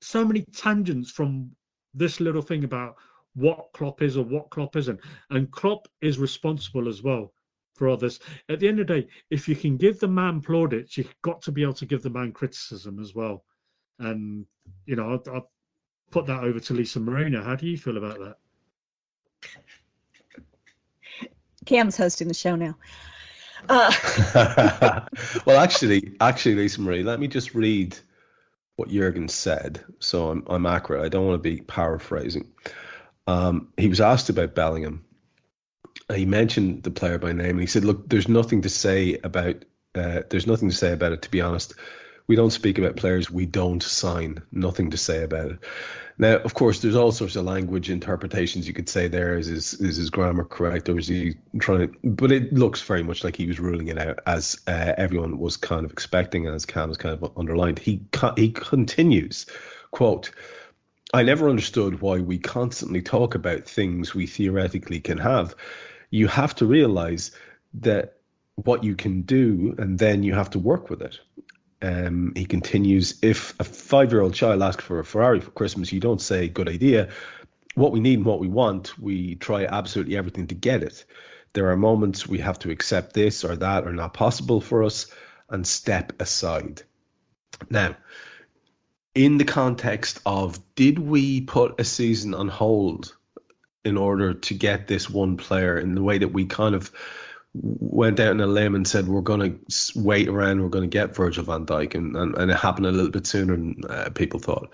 [0.00, 1.50] so many tangents from
[1.94, 2.96] this little thing about
[3.34, 7.32] what Klopp is or what Klopp isn't, and Klopp is responsible as well
[7.74, 8.20] for others.
[8.48, 11.42] At the end of the day, if you can give the man plaudits, you've got
[11.42, 13.44] to be able to give the man criticism as well.
[13.98, 14.46] And
[14.86, 15.50] you know, I'll, I'll
[16.10, 17.42] put that over to Lisa Marina.
[17.42, 18.36] How do you feel about that?
[21.66, 22.76] Kam's hosting the show now.
[23.68, 23.92] Uh.
[25.46, 27.98] well, actually, actually, Lisa Marie, let me just read
[28.76, 31.04] what Jurgen said, so I'm, I'm accurate.
[31.04, 32.52] I don't want to be paraphrasing.
[33.26, 35.06] Um, he was asked about Bellingham,
[36.14, 39.64] he mentioned the player by name and he said, "Look, there's nothing to say about.
[39.94, 41.22] Uh, there's nothing to say about it.
[41.22, 41.74] To be honest,
[42.26, 44.42] we don't speak about players we don't sign.
[44.52, 45.58] Nothing to say about it."
[46.18, 49.36] Now, of course, there's all sorts of language interpretations you could say there.
[49.36, 51.98] Is his, is his grammar correct, or is he trying to?
[52.08, 55.58] But it looks very much like he was ruling it out, as uh, everyone was
[55.58, 57.78] kind of expecting, and as Kam has kind of underlined.
[57.78, 58.02] He
[58.36, 59.46] he continues,
[59.90, 60.30] quote.
[61.14, 65.54] I never understood why we constantly talk about things we theoretically can have.
[66.10, 67.30] You have to realize
[67.74, 68.16] that
[68.56, 71.20] what you can do, and then you have to work with it.
[71.82, 75.92] Um, he continues, if a five year old child asks for a Ferrari for Christmas,
[75.92, 77.10] you don't say, good idea.
[77.74, 81.04] What we need and what we want, we try absolutely everything to get it.
[81.52, 85.06] There are moments we have to accept this or that are not possible for us
[85.48, 86.82] and step aside.
[87.70, 87.96] Now,
[89.14, 93.16] in the context of did we put a season on hold
[93.84, 96.90] in order to get this one player in the way that we kind of
[97.62, 100.98] went out on a limb and said we're going to wait around, we're going to
[100.98, 104.10] get Virgil van Dijk, and, and, and it happened a little bit sooner than uh,
[104.14, 104.70] people thought.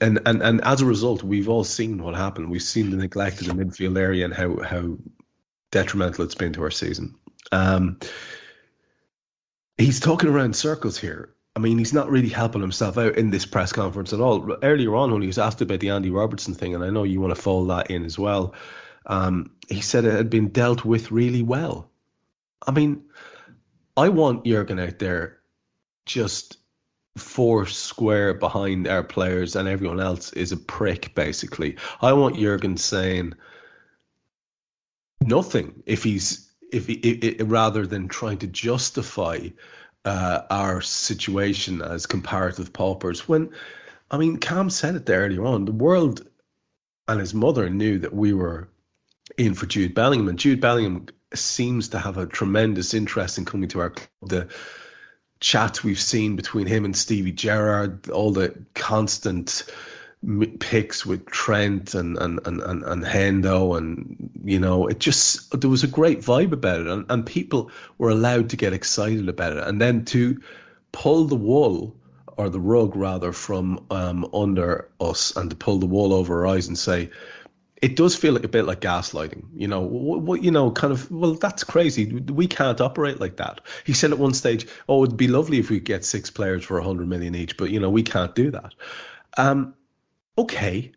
[0.00, 2.50] And, and and as a result, we've all seen what happened.
[2.50, 4.96] We've seen the neglect of the midfield area and how how
[5.72, 7.16] detrimental it's been to our season.
[7.50, 7.98] Um,
[9.76, 11.34] he's talking around circles here.
[11.56, 14.56] I mean, he's not really helping himself out in this press conference at all.
[14.62, 17.20] Earlier on, when he was asked about the Andy Robertson thing, and I know you
[17.20, 18.54] want to fold that in as well,
[19.08, 21.90] um, he said it had been dealt with really well.
[22.66, 23.04] I mean,
[23.96, 25.38] I want Jurgen out there
[26.06, 26.58] just
[27.16, 31.76] four square behind our players and everyone else is a prick, basically.
[32.00, 33.34] I want Jurgen saying
[35.20, 39.48] nothing if he's if he, it, rather than trying to justify
[40.04, 43.26] uh, our situation as comparative paupers.
[43.26, 43.50] When,
[44.10, 45.64] I mean, Kam said it there earlier on.
[45.64, 46.26] The world
[47.06, 48.68] and his mother knew that we were
[49.36, 53.68] in for Jude Bellingham, and Jude Bellingham seems to have a tremendous interest in coming
[53.70, 54.08] to our club.
[54.22, 54.48] The
[55.40, 59.64] chats we've seen between him and Stevie Gerrard, all the constant
[60.58, 65.70] picks with Trent and and and and, and Hendo, and you know, it just there
[65.70, 69.56] was a great vibe about it, and, and people were allowed to get excited about
[69.56, 70.40] it, and then to
[70.90, 71.94] pull the wool
[72.36, 76.54] or the rug rather from um, under us and to pull the wool over our
[76.54, 77.10] eyes and say.
[77.80, 79.80] It does feel like a bit like gaslighting, you know.
[79.80, 81.10] What, you know, kind of.
[81.10, 82.12] Well, that's crazy.
[82.12, 83.60] We can't operate like that.
[83.84, 86.78] He said at one stage, "Oh, it'd be lovely if we get six players for
[86.78, 88.74] a hundred million each, but you know, we can't do that."
[89.36, 89.74] Um,
[90.36, 90.92] okay,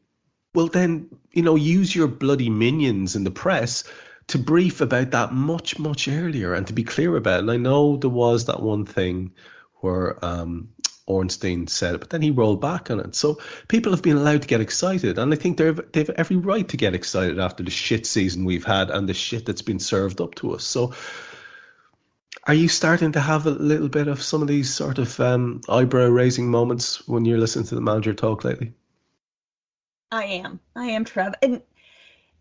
[0.54, 3.84] well then, you know, use your bloody minions in the press
[4.28, 7.42] to brief about that much, much earlier and to be clear about it.
[7.42, 9.34] And I know there was that one thing
[9.76, 10.70] where um,
[11.12, 13.16] Ornstein said it, but then he rolled back on it.
[13.16, 16.68] So people have been allowed to get excited, and I think they've they've every right
[16.70, 20.22] to get excited after the shit season we've had and the shit that's been served
[20.22, 20.64] up to us.
[20.64, 20.94] So.
[22.48, 25.62] Are you starting to have a little bit of some of these sort of um,
[25.70, 28.74] eyebrow raising moments when you're listening to the manager talk lately?
[30.12, 30.60] I am.
[30.76, 31.36] I am, Trev.
[31.42, 31.62] And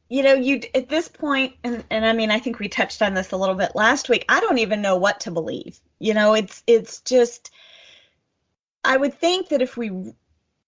[0.09, 3.15] you know, you at this point, and and I mean, I think we touched on
[3.15, 4.25] this a little bit last week.
[4.29, 5.79] I don't even know what to believe.
[5.99, 7.51] You know, it's it's just.
[8.85, 10.15] I would think that if we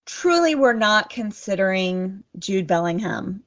[0.05, 3.43] truly were not considering Jude Bellingham,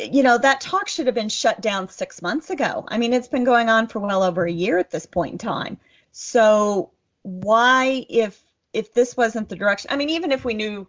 [0.00, 2.84] you know, that talk should have been shut down six months ago.
[2.88, 5.38] I mean, it's been going on for well over a year at this point in
[5.38, 5.78] time.
[6.12, 6.90] So
[7.22, 8.40] why, if
[8.72, 10.88] if this wasn't the direction, I mean, even if we knew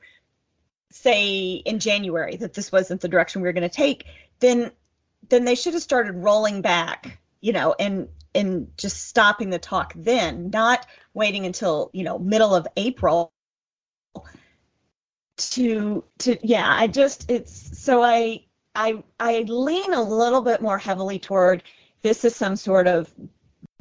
[0.91, 4.05] say in January that this wasn't the direction we were going to take,
[4.39, 4.71] then
[5.29, 9.93] then they should have started rolling back, you know, and and just stopping the talk
[9.95, 13.31] then, not waiting until you know middle of April
[15.37, 16.67] to to yeah.
[16.67, 18.45] I just it's so I
[18.75, 21.63] I I lean a little bit more heavily toward
[22.01, 23.11] this is some sort of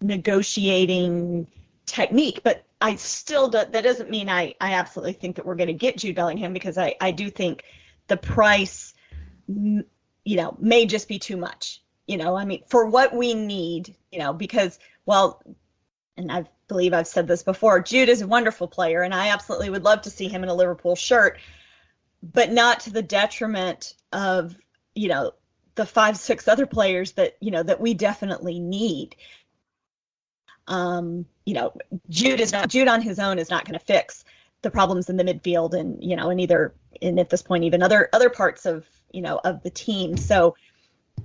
[0.00, 1.46] negotiating
[1.86, 5.68] technique, but I still do, that doesn't mean I, I absolutely think that we're going
[5.68, 7.64] to get Jude Bellingham because I, I do think
[8.08, 8.94] the price,
[9.46, 9.84] you
[10.24, 11.82] know, may just be too much.
[12.06, 15.42] You know, I mean, for what we need, you know, because well,
[16.16, 19.70] and I believe I've said this before, Jude is a wonderful player, and I absolutely
[19.70, 21.38] would love to see him in a Liverpool shirt,
[22.22, 24.56] but not to the detriment of
[24.94, 25.32] you know
[25.74, 29.16] the five six other players that you know that we definitely need.
[30.66, 31.72] Um, you know,
[32.08, 34.24] Jude is not Jude on his own is not going to fix
[34.62, 37.82] the problems in the midfield and you know, and either and at this point even
[37.82, 40.16] other other parts of you know of the team.
[40.16, 40.54] So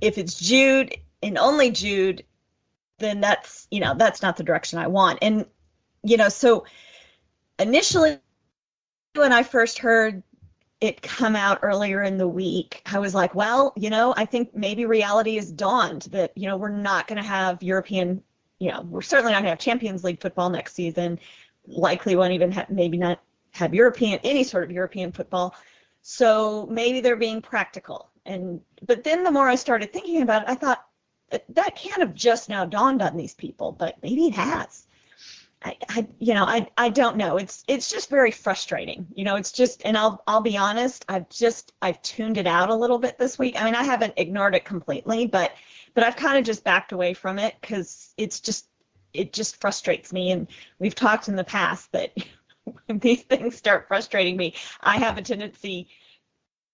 [0.01, 2.23] if it's Jude and only Jude,
[2.99, 5.19] then that's you know that's not the direction I want.
[5.21, 5.45] And
[6.03, 6.65] you know, so
[7.57, 8.17] initially
[9.15, 10.23] when I first heard
[10.81, 14.55] it come out earlier in the week, I was like, well, you know, I think
[14.55, 18.23] maybe reality has dawned that, you know, we're not going to have European,
[18.59, 21.19] you know, we're certainly not going to have Champions League football next season.
[21.67, 23.19] Likely won't even have, maybe not
[23.51, 25.53] have European, any sort of European football.
[26.01, 28.08] So maybe they're being practical.
[28.29, 30.85] And, but then the more I started thinking about it, I thought,
[31.49, 34.87] that can't have just now dawned on these people, but maybe it has.
[35.63, 37.37] I, I, you know, I, I don't know.
[37.37, 39.07] It's, it's just very frustrating.
[39.13, 41.03] You know, it's just, and I'll, I'll be honest.
[41.09, 43.59] I've just, I've tuned it out a little bit this week.
[43.59, 45.51] I mean, I haven't ignored it completely, but,
[45.93, 48.67] but I've kind of just backed away from it because it's just,
[49.13, 50.31] it just frustrates me.
[50.31, 50.47] And
[50.79, 52.15] we've talked in the past that
[52.85, 55.89] when these things start frustrating me, I have a tendency.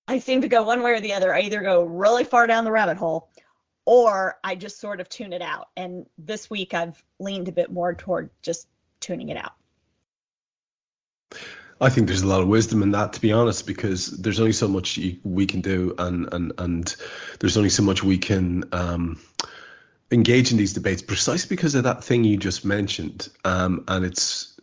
[0.07, 1.33] I seem to go one way or the other.
[1.33, 3.29] I either go really far down the rabbit hole
[3.85, 5.69] or I just sort of tune it out.
[5.77, 8.67] And this week I've leaned a bit more toward just
[8.99, 9.53] tuning it out.
[11.79, 14.53] I think there's a lot of wisdom in that, to be honest, because there's only
[14.53, 16.95] so much we can do, and and and
[17.39, 19.19] there's only so much we can um,
[20.09, 24.54] engage in these debates, precisely because of that thing you just mentioned, um, and it's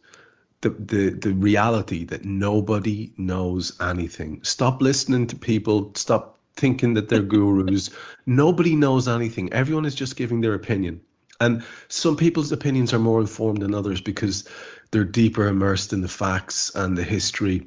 [0.63, 4.43] the the the reality that nobody knows anything.
[4.43, 5.93] Stop listening to people.
[5.95, 7.91] Stop thinking that they're gurus.
[8.27, 9.53] nobody knows anything.
[9.53, 11.01] Everyone is just giving their opinion.
[11.41, 14.49] And some people's opinions are more informed than others because
[14.91, 17.67] they're deeper immersed in the facts and the history.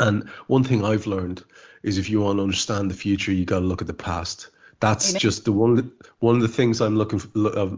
[0.00, 1.44] And one thing I've learned
[1.82, 4.48] is if you want to understand the future, you got to look at the past.
[4.80, 5.20] That's Amen.
[5.20, 7.30] just the one one of the things I'm looking for,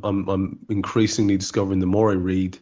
[0.03, 2.59] I'm, I'm increasingly discovering the more I read,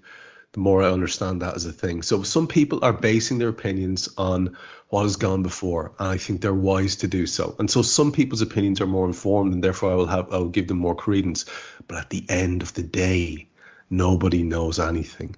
[0.55, 2.03] the more I understand that as a thing.
[2.03, 4.57] So some people are basing their opinions on
[4.89, 7.57] what has gone before, and I think they're wise to do so.
[7.59, 10.49] And so some people's opinions are more informed, and therefore I will have I will
[10.49, 11.45] give them more credence.
[11.89, 13.49] But at the end of the day,
[13.91, 15.35] nobody knows anything.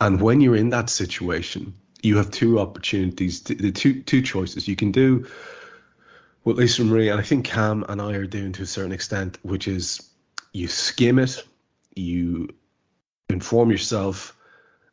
[0.00, 4.68] And when you're in that situation, you have two opportunities, the two two choices.
[4.68, 5.26] You can do
[6.44, 9.36] what Lisa Marie and I think Kam and I are doing to a certain extent,
[9.42, 10.00] which is
[10.52, 11.42] you skim it,
[11.96, 12.50] you
[13.28, 14.36] inform yourself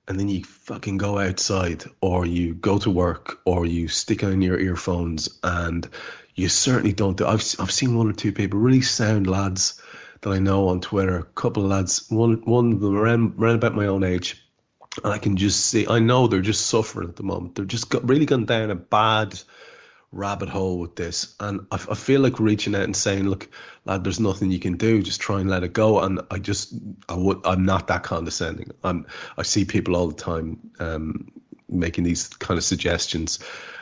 [0.08, 4.42] and then you fucking go outside or you go to work or you stick on
[4.42, 5.88] your earphones and
[6.36, 9.82] you certainly don't do I've I've seen one or two people really sound lads
[10.22, 13.76] that I know on Twitter, a couple of lads, one one of them around, about
[13.76, 14.44] my own age,
[15.04, 17.56] and I can just see I know they're just suffering at the moment.
[17.56, 19.40] They're just got, really gone down a bad
[20.12, 21.36] rabbit hole with this.
[21.40, 23.50] And I, I, feel like reaching out and saying, look,
[23.86, 25.04] lad, there's nothing you can do.
[25.04, 26.00] Just try and let it go.
[26.00, 26.74] And I just,
[27.10, 28.72] I would, I'm not that condescending.
[28.84, 29.06] I'm,
[29.38, 31.32] I see people all the time um,
[31.70, 33.40] making these kind of suggestions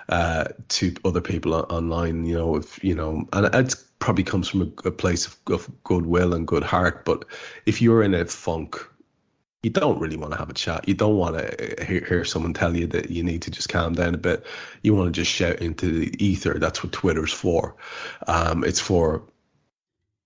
[0.10, 4.62] uh, to other people online, you know, if, you know, and it probably comes from
[4.62, 7.06] a, a place of, of goodwill and good heart.
[7.06, 7.26] But
[7.66, 8.88] if you're in a funk,
[9.66, 10.88] you don't really want to have a chat.
[10.88, 13.96] You don't want to hear, hear, someone tell you that you need to just calm
[13.96, 14.46] down a bit.
[14.84, 16.60] You want to just shout into the ether.
[16.60, 17.76] That's what Twitter's for.
[18.28, 19.24] Um, it's for.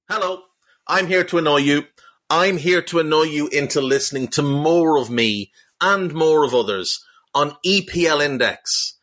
[0.09, 0.41] Hello,
[0.87, 1.85] I'm here to annoy you.
[2.29, 7.01] I'm here to annoy you into listening to more of me and more of others
[7.33, 8.97] on EPL Index.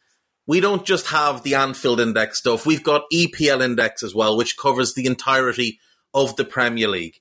[0.46, 2.66] We don't just have the Anfield Index stuff.
[2.66, 5.80] We've got EPL Index as well, which covers the entirety
[6.12, 7.20] of the Premier League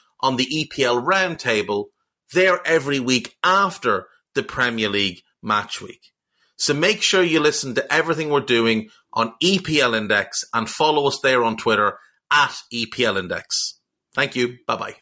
[0.21, 1.85] on the EPL roundtable
[2.33, 6.11] there every week after the Premier League match week.
[6.57, 11.19] So make sure you listen to everything we're doing on EPL Index and follow us
[11.21, 11.97] there on Twitter
[12.31, 13.79] at EPL Index.
[14.13, 14.57] Thank you.
[14.67, 14.95] Bye bye.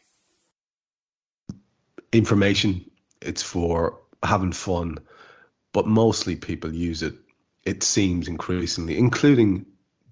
[2.12, 4.98] Information, it's for having fun,
[5.72, 7.14] but mostly people use it,
[7.64, 9.66] it seems increasingly, including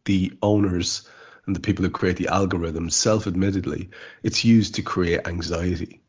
[0.05, 1.09] the owners
[1.49, 3.89] and the people who create the algorithms, self-admittedly,
[4.23, 6.03] it's used to create anxiety.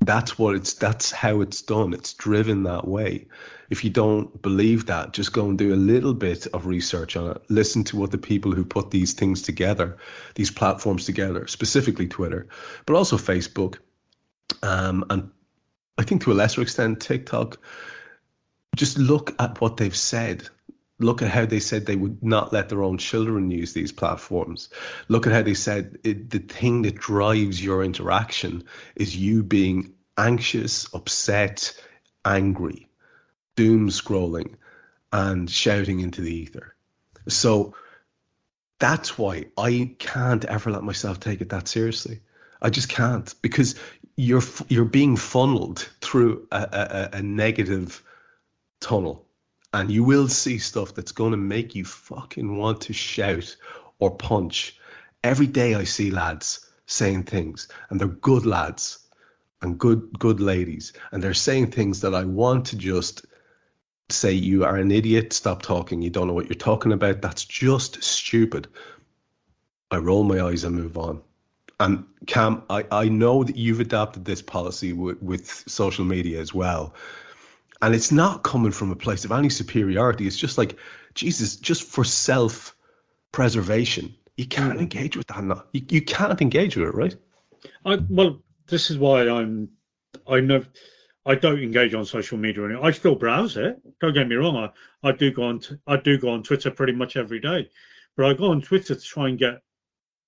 [0.00, 0.74] That's what it's.
[0.74, 1.92] That's how it's done.
[1.92, 3.26] It's driven that way.
[3.68, 7.32] If you don't believe that, just go and do a little bit of research on
[7.32, 7.42] it.
[7.48, 9.96] Listen to what the people who put these things together,
[10.36, 12.46] these platforms together, specifically Twitter,
[12.84, 13.78] but also Facebook,
[14.62, 15.30] um, and
[15.98, 17.58] I think to a lesser extent TikTok.
[18.76, 20.48] Just look at what they've said
[20.98, 24.70] Look at how they said they would not let their own children use these platforms.
[25.08, 29.92] Look at how they said it, the thing that drives your interaction is you being
[30.16, 31.78] anxious, upset,
[32.24, 32.88] angry,
[33.56, 34.54] doom scrolling,
[35.12, 36.74] and shouting into the ether.
[37.28, 37.74] So
[38.78, 42.20] that's why I can't ever let myself take it that seriously.
[42.60, 43.74] I just can't because
[44.16, 48.02] you're you're being funneled through a, a, a negative
[48.80, 49.25] tunnel,
[49.72, 53.56] and you will see stuff that's going to make you fucking want to shout
[53.98, 54.78] or punch.
[55.22, 59.00] Every day I see lads saying things, and they're good lads
[59.62, 63.26] and good good ladies, and they're saying things that I want to just
[64.08, 67.22] say you are an idiot, stop talking, you don't know what you're talking about.
[67.22, 68.68] That's just stupid.
[69.90, 71.22] I roll my eyes and move on.
[71.78, 76.54] And Kam, I, I know that you've adapted this policy with, with social media as
[76.54, 76.94] well.
[77.82, 80.26] And it's not coming from a place of any superiority.
[80.26, 80.78] It's just like,
[81.14, 82.74] Jesus, just for self
[83.32, 85.44] preservation, you can't engage with that.
[85.44, 87.14] Not, you, you can't engage with it, right?
[87.84, 89.70] I, well, this is why I'm.
[90.26, 90.64] I know.
[91.24, 92.86] I don't engage on social media anymore.
[92.86, 93.80] I still browse it.
[94.00, 94.56] Don't get me wrong.
[94.56, 95.60] I, I do go on.
[95.60, 97.68] T- I do go on Twitter pretty much every day,
[98.16, 99.62] but I go on Twitter to try and get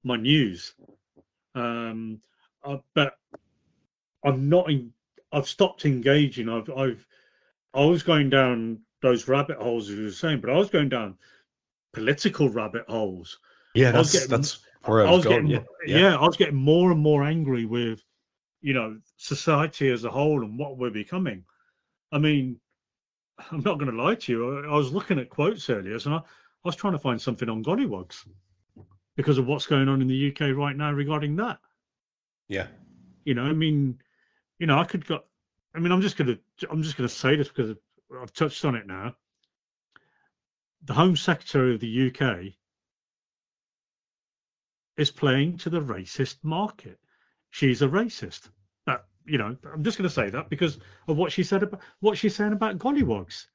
[0.02, 0.74] my news.
[1.54, 2.20] Um,
[2.64, 3.14] uh, but
[4.24, 4.70] I'm not.
[4.70, 4.92] In,
[5.32, 6.48] I've stopped engaging.
[6.48, 6.70] I've.
[6.70, 7.06] I've.
[7.74, 10.88] I was going down those rabbit holes, as you were saying, but I was going
[10.88, 11.16] down
[11.92, 13.38] political rabbit holes.
[13.74, 15.46] Yeah, that's getting- that's where I was, going.
[15.46, 16.16] getting, yeah, yeah.
[16.16, 18.02] I was getting more and more angry with,
[18.60, 21.44] you know, society as a whole and what we're becoming.
[22.10, 22.58] I mean,
[23.50, 24.58] I'm not going to lie to you.
[24.64, 26.22] I, I was looking at quotes earlier, and I, I
[26.64, 28.26] was trying to find something on Gollywogs
[29.16, 31.58] because of what's going on in the UK right now regarding that.
[32.48, 32.66] yeah.
[33.24, 33.98] You know, I mean,
[34.58, 35.20] you know, I could go.
[35.74, 36.38] I mean, I'm just gonna,
[36.70, 37.76] I'm just gonna say this because
[38.20, 39.14] I've touched on it now.
[40.84, 42.54] The Home Secretary of the UK
[44.96, 46.98] is playing to the racist market.
[47.50, 48.50] She's a racist.
[48.86, 51.80] That you know, I'm just going to say that because of what she said about
[52.00, 53.46] what she's saying about gollywogs.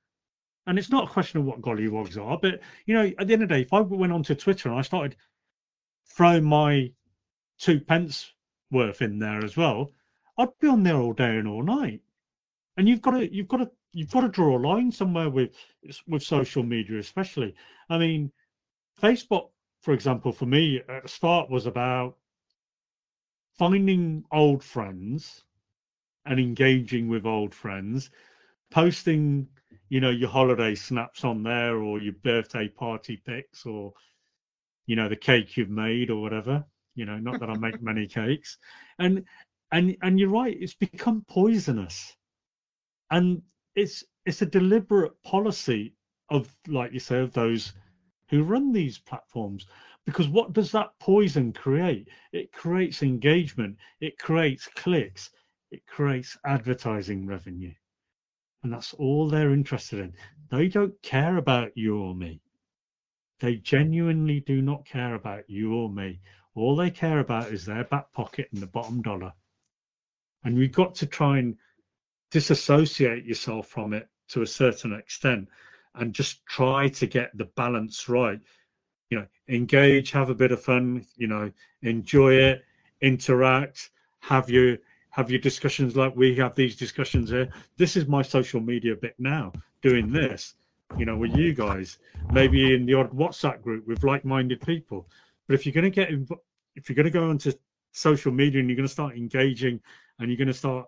[0.66, 3.44] And it's not a question of what gollywogs are, but you know, at the end
[3.44, 5.18] of the day, if I went onto Twitter and I started
[6.08, 6.92] throwing my
[7.60, 8.32] two pence
[8.72, 9.92] worth in there as well,
[10.38, 12.02] I'd be on there all day and all night.
[12.78, 15.56] And you've got to, you've got to, you've got to draw a line somewhere with
[16.08, 17.54] with social media, especially.
[17.90, 18.32] I mean,
[19.02, 19.50] Facebook,
[19.82, 22.16] for example, for me at the start was about
[23.58, 25.44] finding old friends
[26.26, 28.10] and engaging with old friends,
[28.72, 29.48] posting,
[29.90, 33.94] you know, your holiday snaps on there or your birthday party pics or,
[34.88, 36.64] you know, the cake you've made or whatever.
[36.96, 38.58] You know, not that I make many cakes.
[39.00, 39.26] And
[39.74, 42.16] and and you're right, it's become poisonous.
[43.10, 43.42] And
[43.76, 45.96] it's it's a deliberate policy
[46.30, 47.74] of, like you say, of those
[48.30, 49.66] who run these platforms.
[50.06, 52.08] Because what does that poison create?
[52.32, 55.32] It creates engagement, it creates clicks,
[55.72, 57.74] it creates advertising revenue.
[58.62, 60.14] And that's all they're interested in.
[60.52, 62.42] They don't care about you or me.
[63.40, 66.20] They genuinely do not care about you or me.
[66.54, 69.34] All they care about is their back pocket and the bottom dollar.
[70.44, 71.56] And you've got to try and
[72.32, 75.48] disassociate yourself from it to a certain extent
[75.96, 78.40] and just try to get the balance right.
[79.10, 82.64] You know, engage, have a bit of fun, you know, enjoy it,
[83.02, 83.92] interact,
[84.22, 84.78] have your
[85.14, 87.48] have your discussions like we have these discussions here.
[87.78, 90.56] This is my social media bit now, doing this,
[90.98, 92.00] you know, with you guys,
[92.32, 95.08] maybe in the odd WhatsApp group with like-minded people.
[95.48, 96.10] But if you're going to get,
[96.76, 97.54] if you're going to go onto
[97.92, 99.82] social media and you're going to start engaging
[100.20, 100.88] and you're going to start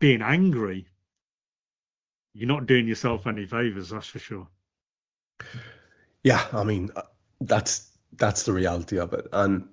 [0.00, 0.86] being angry,
[2.34, 4.48] you're not doing yourself any favors, that's for sure.
[6.22, 7.02] Yeah, I mean uh,
[7.40, 9.68] that's that's the reality of it, and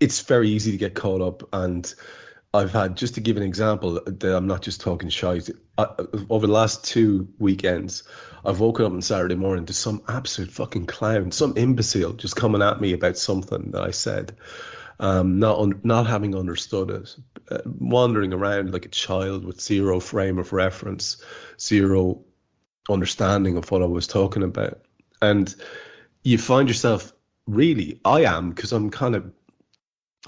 [0.00, 1.48] it's very easy to get caught up.
[1.52, 1.92] And
[2.52, 5.50] I've had just to give an example that I'm not just talking shite.
[5.78, 5.86] I,
[6.30, 8.04] over the last two weekends,
[8.44, 12.62] I've woken up on Saturday morning to some absolute fucking clown, some imbecile just coming
[12.62, 14.36] at me about something that I said,
[14.98, 17.16] um, not un- not having understood it,
[17.50, 21.22] uh, wandering around like a child with zero frame of reference,
[21.60, 22.24] zero
[22.88, 24.80] understanding of what I was talking about.
[25.20, 25.54] And
[26.22, 27.12] you find yourself
[27.46, 29.32] really, I am, because I'm kind of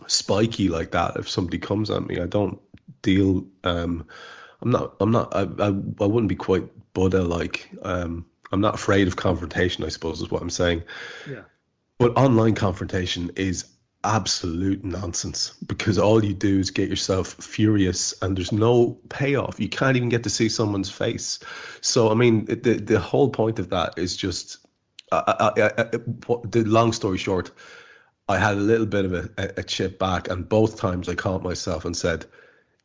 [0.07, 1.16] spiky like that.
[1.16, 2.61] If somebody comes at me, I don't
[3.03, 3.47] deal.
[3.64, 4.07] Um,
[4.61, 4.97] I'm not.
[5.01, 5.35] I'm not.
[5.35, 5.43] I.
[5.43, 7.71] I, I wouldn't be quite Buddha like.
[7.83, 9.85] Um, I'm not afraid of confrontation.
[9.85, 10.83] I suppose is what I'm saying.
[11.29, 11.43] Yeah.
[11.99, 13.66] But online confrontation is
[14.05, 19.59] absolute nonsense because all you do is get yourself furious and there's no payoff.
[19.59, 21.40] You can't even get to see someone's face.
[21.80, 24.59] So I mean, the the whole point of that is just.
[25.11, 25.82] I, I, I,
[26.44, 27.51] the long story short,
[28.28, 31.14] I had a little bit of a, a, a chip back, and both times I
[31.14, 32.26] caught myself and said,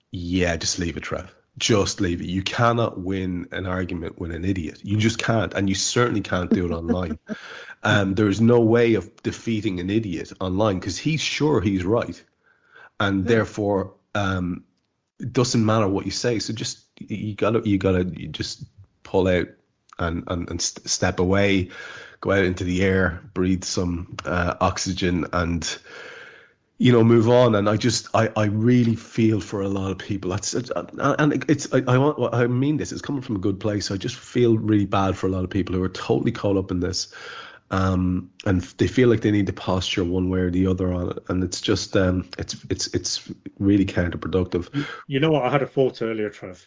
[0.10, 1.36] "Yeah, just leave it, Trev.
[1.58, 2.28] Just leave it.
[2.28, 4.82] You cannot win an argument with an idiot.
[4.84, 7.20] You just can't, and you certainly can't do it online.
[7.86, 12.24] Um, there is no way of defeating an idiot online because he's sure he's right,
[12.98, 14.64] and therefore um,
[15.20, 16.40] it doesn't matter what you say.
[16.40, 18.64] So just you gotta you gotta you just
[19.04, 19.48] pull out
[20.00, 21.72] and and, and st- step away,
[22.22, 25.78] go out into the air, breathe some uh, oxygen, and
[26.78, 27.56] you know move on.
[27.56, 30.32] And i just i i really feel for a lot of people.
[30.32, 33.92] That's and it's i i, want, I mean this it's coming from a good place.
[33.92, 36.72] I just feel really bad for a lot of people who are totally caught up
[36.72, 37.14] in this
[37.72, 41.12] um and they feel like they need to posture one way or the other on
[41.12, 41.24] it.
[41.30, 44.86] And it's just um it's it's it's really counterproductive.
[45.08, 45.44] You know what?
[45.44, 46.66] I had a thought earlier, Trev.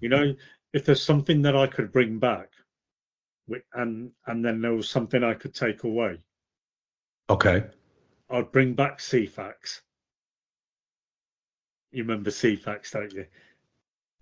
[0.00, 0.34] You know,
[0.72, 2.50] if there's something that I could bring back,
[3.74, 6.18] and and then there was something I could take away,
[7.30, 7.64] okay
[8.30, 9.80] I'd bring back Ceefax.
[11.92, 13.26] You remember Ceefax, don't you?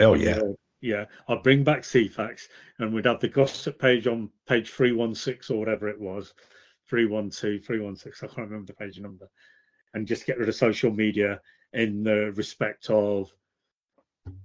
[0.00, 2.48] oh yeah uh, Yeah, I'd bring back Ceefax,
[2.78, 6.34] and we'd have the gossip page on page three one six or whatever it was,
[6.88, 8.28] 312, 316.
[8.28, 9.28] I can't remember the page number,
[9.94, 11.40] and just get rid of social media
[11.72, 13.30] in the respect of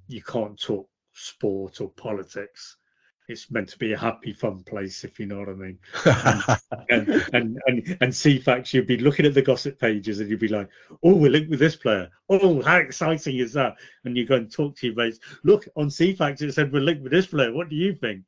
[0.07, 2.77] you can't talk sport or politics.
[3.27, 5.79] It's meant to be a happy, fun place, if you know what I mean.
[6.89, 10.47] And and and, and Ceefax, you'd be looking at the gossip pages and you'd be
[10.47, 10.69] like,
[11.03, 12.09] "Oh, we're linked with this player.
[12.29, 13.75] Oh, how exciting is that?"
[14.05, 15.19] And you go and talk to your mates.
[15.43, 17.51] Look on Ceefax, it said we're linked with this player.
[17.51, 18.23] What do you think?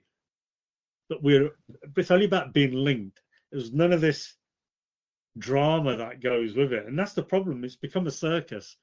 [1.07, 1.51] But we're
[1.95, 3.21] it's only about being linked.
[3.53, 4.33] There's none of this
[5.37, 7.63] drama that goes with it, and that's the problem.
[7.63, 8.75] It's become a circus.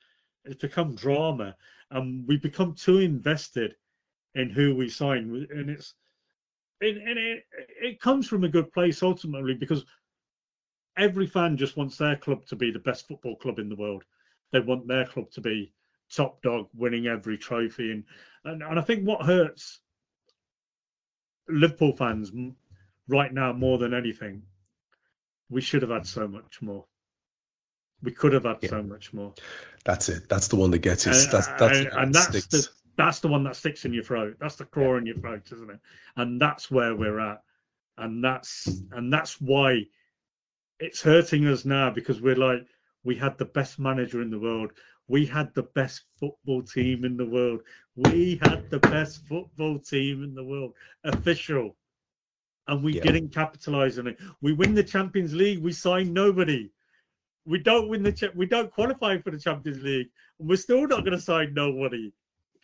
[0.46, 1.56] It's become drama,
[1.90, 3.76] and we become too invested
[4.34, 5.94] in who we sign, and it's
[6.80, 7.44] and, and it,
[7.80, 9.84] it comes from a good place ultimately because
[10.96, 14.04] every fan just wants their club to be the best football club in the world.
[14.52, 15.72] They want their club to be
[16.14, 18.04] top dog, winning every trophy, and
[18.44, 19.80] and, and I think what hurts
[21.48, 22.32] Liverpool fans
[23.08, 24.42] right now more than anything,
[25.50, 26.84] we should have had so much more.
[28.02, 28.70] We could have had Yeah.
[28.70, 29.34] so much more.
[29.84, 32.68] that's it that's the one that gets And, that's that's, and, and that that's the
[32.96, 34.36] that's the one that sticks in your throat.
[34.40, 35.80] That's the claw in your throat, isn't it?
[36.16, 37.42] And that's where we're at.
[37.98, 39.86] And that's and that's why
[40.80, 42.66] it's hurting us now because we're like
[43.04, 44.72] we had the best manager in the world.
[45.08, 47.60] We had the best football team in the world.
[47.94, 50.74] We had the best football team in the world.
[51.04, 51.76] Official.
[52.66, 53.02] And we Yeah.
[53.02, 54.18] didn't capitalize on it.
[54.40, 55.60] We win the Champions League.
[55.62, 56.70] We sign nobody.
[57.44, 60.10] We don't win the we don't qualify for the Champions League.
[60.40, 62.12] And we're still not going to sign nobody.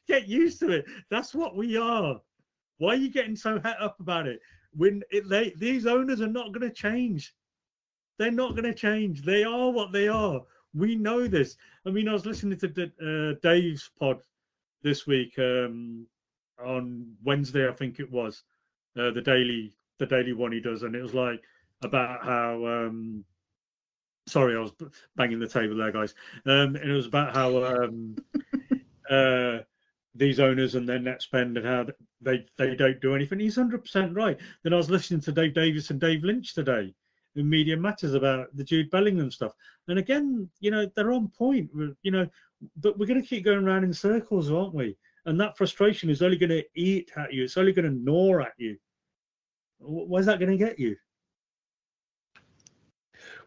[0.09, 0.87] Get used to it.
[1.11, 2.21] That's what we are.
[2.79, 4.41] Why are you getting so het up about it?
[4.75, 7.35] When it they, these owners are not going to change.
[8.19, 9.23] They're not going to change.
[9.23, 10.41] They are what they are.
[10.75, 11.57] We know this.
[11.87, 12.69] I mean, I was listening to
[13.01, 14.23] uh, Dave's pod
[14.83, 16.07] this week um,
[16.65, 18.43] on Wednesday, I think it was,
[18.99, 21.43] uh, the daily the daily one he does, and it was like
[21.83, 22.67] about how.
[22.67, 23.25] Um,
[24.27, 24.73] sorry, I was
[25.17, 26.15] banging the table there, guys.
[26.47, 28.17] Um, and it was about how um,
[29.11, 29.59] uh,
[30.23, 31.85] these owners and their net spend and how
[32.21, 33.41] they they don't do anything.
[33.41, 34.39] He's hundred percent right.
[34.63, 36.95] Then I was listening to Dave Davis and Dave Lynch today
[37.35, 39.53] in Media Matters about the Jude Bellingham stuff,
[39.89, 41.71] and again, you know, they're on point.
[42.03, 42.29] You know,
[42.77, 44.97] but we're going to keep going around in circles, aren't we?
[45.27, 47.43] And that frustration is only going to eat at you.
[47.43, 48.77] It's only going to gnaw at you.
[49.81, 50.97] Where's that going to get you?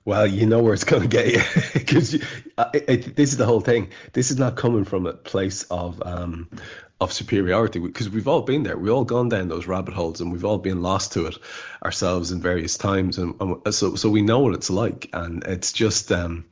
[0.05, 1.41] Well, you know where it's going to get you
[1.73, 3.89] because this is the whole thing.
[4.13, 6.47] This is not coming from a place of um,
[7.01, 8.77] of superiority because we've all been there.
[8.77, 11.37] We've all gone down those rabbit holes and we've all been lost to it
[11.83, 15.09] ourselves in various times, and, and so so we know what it's like.
[15.11, 16.45] And it's just um,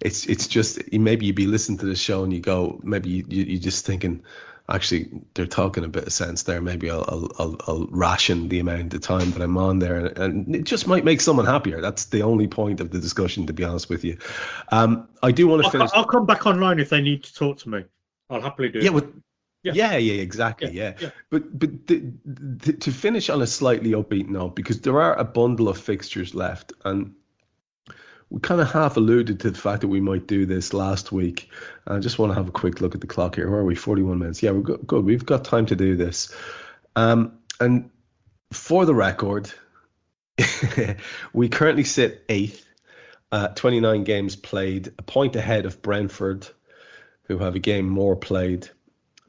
[0.00, 3.24] it's it's just maybe you be listening to the show and you go maybe you
[3.28, 4.22] you you're just thinking.
[4.70, 6.60] Actually, they're talking a bit of sense there.
[6.60, 10.18] Maybe I'll, I'll, I'll, I'll ration the amount of time that I'm on there, and,
[10.18, 11.80] and it just might make someone happier.
[11.80, 14.18] That's the only point of the discussion, to be honest with you.
[14.70, 15.90] Um, I do want to finish.
[15.92, 17.84] I'll come back online if they need to talk to me.
[18.30, 18.94] I'll happily do Yeah, it.
[18.94, 19.12] with,
[19.62, 19.72] Yeah.
[19.74, 20.94] yeah, yeah, exactly, yeah.
[21.00, 21.10] yeah.
[21.30, 25.24] But but the, the, to finish on a slightly upbeat note, because there are a
[25.24, 27.14] bundle of fixtures left, and
[28.30, 31.50] we kind of half alluded to the fact that we might do this last week.
[31.86, 33.50] I just want to have a quick look at the clock here.
[33.50, 33.74] Where are we?
[33.74, 34.42] Forty-one minutes.
[34.42, 34.86] Yeah, we're good.
[34.86, 35.04] good.
[35.04, 36.34] We've got time to do this.
[36.96, 37.90] Um, and
[38.52, 39.52] for the record,
[41.32, 42.66] we currently sit eighth.
[43.32, 46.48] Uh, 29 games played, a point ahead of Brentford,
[47.28, 48.68] who have a game more played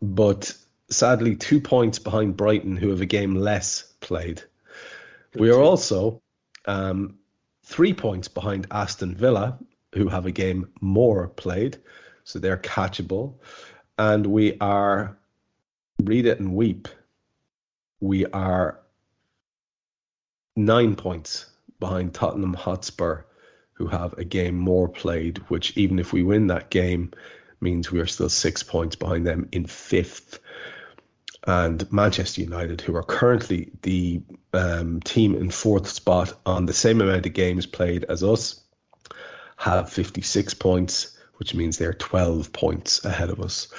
[0.02, 0.56] but
[0.90, 4.42] sadly two points behind Brighton, who have a game less played.
[5.36, 6.22] We are also
[6.66, 7.20] um,
[7.64, 9.58] three points behind Aston Villa,
[9.94, 11.78] who have a game more played,
[12.24, 13.36] so they're catchable,
[13.98, 15.18] and we are
[16.02, 16.88] read it and weep.
[18.00, 18.80] We are
[20.56, 21.46] nine points
[21.80, 23.24] behind Tottenham Hotspur,
[23.74, 27.12] who have a game more played, which even if we win that game,
[27.60, 30.40] means we are still six points behind them in fifth.
[31.48, 34.22] And Manchester United, who are currently the
[34.54, 38.64] um, team in fourth spot on the same amount of games played as us,
[39.58, 43.70] have 56 points, which means they're 12 points ahead of us.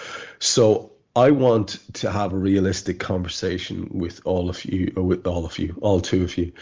[0.40, 5.44] So I want to have a realistic conversation with all of you, or with all
[5.44, 6.52] of you, all two of you,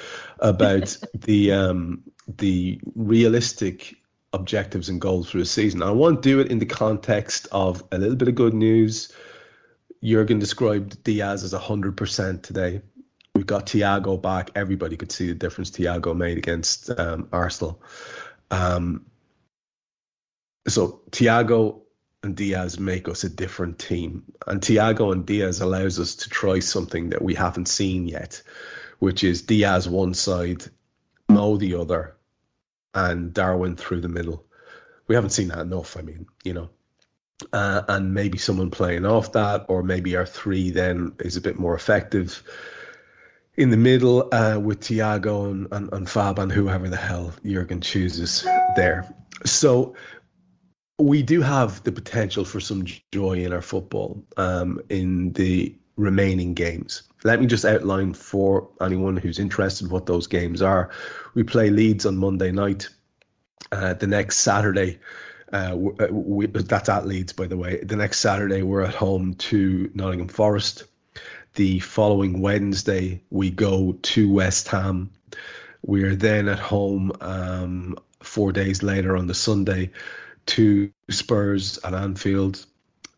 [0.41, 2.03] about the um,
[2.37, 3.97] the realistic
[4.33, 5.83] objectives and goals for the season.
[5.83, 9.13] I want to do it in the context of a little bit of good news.
[10.03, 12.83] Jurgen described Diaz as 100% today.
[13.35, 14.51] We've got Thiago back.
[14.55, 17.83] Everybody could see the difference Thiago made against um, Arsenal.
[18.51, 19.07] Um,
[20.67, 21.83] so Thiago
[22.23, 24.25] and Diaz make us a different team.
[24.47, 28.43] And Thiago and Diaz allows us to try something that we haven't seen yet,
[28.99, 30.65] which is Diaz one side,
[31.29, 32.17] Mo the other,
[32.95, 34.45] and Darwin through the middle.
[35.07, 36.71] We haven't seen that enough, I mean, you know.
[37.53, 41.59] Uh, and maybe someone playing off that, or maybe our three then is a bit
[41.59, 42.43] more effective
[43.57, 47.81] in the middle uh, with Thiago and, and, and Fab and whoever the hell Jurgen
[47.81, 48.43] chooses
[48.77, 49.13] there.
[49.45, 49.95] So
[50.99, 56.55] we do have the potential for some joy in our football um, in the remaining
[56.55, 57.03] games.
[57.25, 60.91] Let me just outline for anyone who's interested what those games are.
[61.35, 62.89] We play Leeds on Monday night.
[63.73, 64.99] Uh, the next Saturday,
[65.53, 67.83] uh, uh we, that's at Leeds, by the way.
[67.83, 70.85] The next Saturday, we're at home to Nottingham Forest.
[71.55, 75.11] The following Wednesday, we go to West Ham.
[75.83, 79.91] We are then at home um, four days later on the Sunday
[80.47, 82.65] to Spurs at Anfield.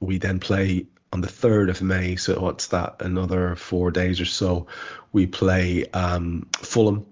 [0.00, 4.24] We then play on the 3rd of May, so what's that, another four days or
[4.24, 4.66] so,
[5.12, 7.06] we play um, Fulham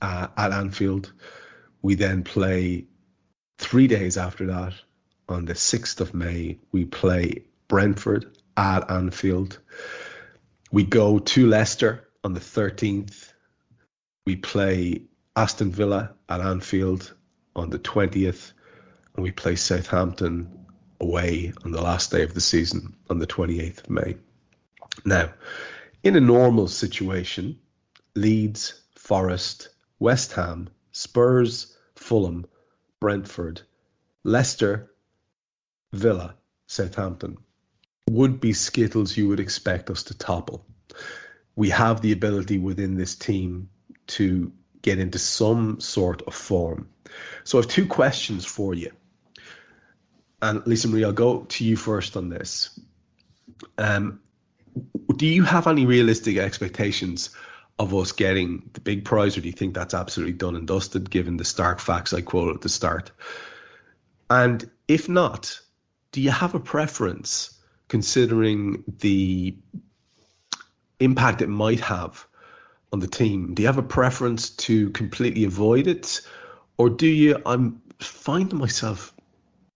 [0.00, 1.12] uh, at Anfield.
[1.82, 2.86] We then play
[3.60, 4.72] three days after that,
[5.28, 9.58] on the 6th of May, we play Brentford at Anfield.
[10.72, 13.32] We go to Leicester on the 13th.
[14.26, 15.02] We play
[15.36, 17.14] Aston Villa at Anfield
[17.54, 18.52] on the 20th
[19.14, 20.66] and we play Southampton
[21.00, 24.16] away on the last day of the season on the 28th of May.
[25.04, 25.34] Now,
[26.02, 27.58] in a normal situation,
[28.14, 32.46] Leeds, Forest, West Ham, Spurs, Fulham,
[33.00, 33.62] Brentford,
[34.24, 34.90] Leicester,
[35.92, 36.34] Villa,
[36.66, 37.38] Southampton
[38.08, 40.64] would be skittles you would expect us to topple.
[41.56, 43.70] We have the ability within this team
[44.08, 46.88] to get into some sort of form.
[47.44, 48.92] So I have two questions for you
[50.42, 52.78] and Lisa Marie, I'll go to you first on this.
[53.76, 54.20] Um,
[55.16, 57.30] do you have any realistic expectations
[57.80, 61.08] of us getting the big prize, or do you think that's absolutely done and dusted,
[61.08, 63.10] given the stark facts I quoted at the start?
[64.28, 65.58] And if not,
[66.12, 67.58] do you have a preference,
[67.88, 69.56] considering the
[71.00, 72.26] impact it might have
[72.92, 73.54] on the team?
[73.54, 76.20] Do you have a preference to completely avoid it,
[76.76, 77.40] or do you?
[77.46, 79.14] I'm finding myself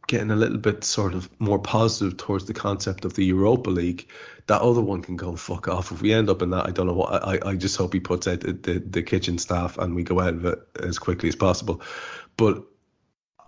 [0.06, 4.08] getting a little bit sort of more positive towards the concept of the Europa League.
[4.46, 5.90] That other one can go fuck off.
[5.90, 7.24] If we end up in that, I don't know what.
[7.24, 10.20] I, I just hope he puts out the, the, the kitchen staff and we go
[10.20, 11.80] out of it as quickly as possible.
[12.36, 12.62] But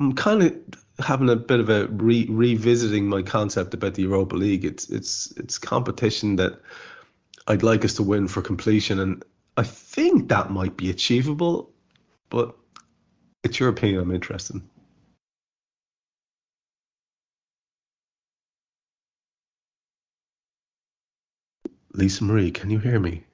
[0.01, 0.57] I'm kind of
[0.99, 4.65] having a bit of a re- revisiting my concept about the Europa League.
[4.65, 6.61] It's it's it's competition that
[7.47, 9.25] I'd like us to win for completion, and
[9.57, 11.71] I think that might be achievable.
[12.31, 12.57] But
[13.45, 14.01] it's your opinion.
[14.01, 14.57] I'm interested.
[14.57, 14.76] In.
[21.97, 23.25] Lisa Marie, can you hear me?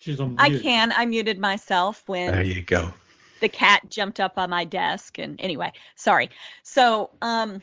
[0.00, 0.92] She's on I can.
[0.92, 2.94] I muted myself when There you go.
[3.40, 5.18] the cat jumped up on my desk.
[5.18, 6.30] And anyway, sorry.
[6.62, 7.62] So, um,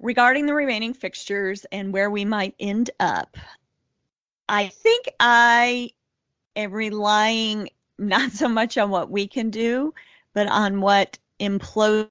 [0.00, 3.36] regarding the remaining fixtures and where we might end up,
[4.48, 5.90] I think I
[6.56, 7.68] am relying
[7.98, 9.92] not so much on what we can do,
[10.32, 12.10] but on what imploding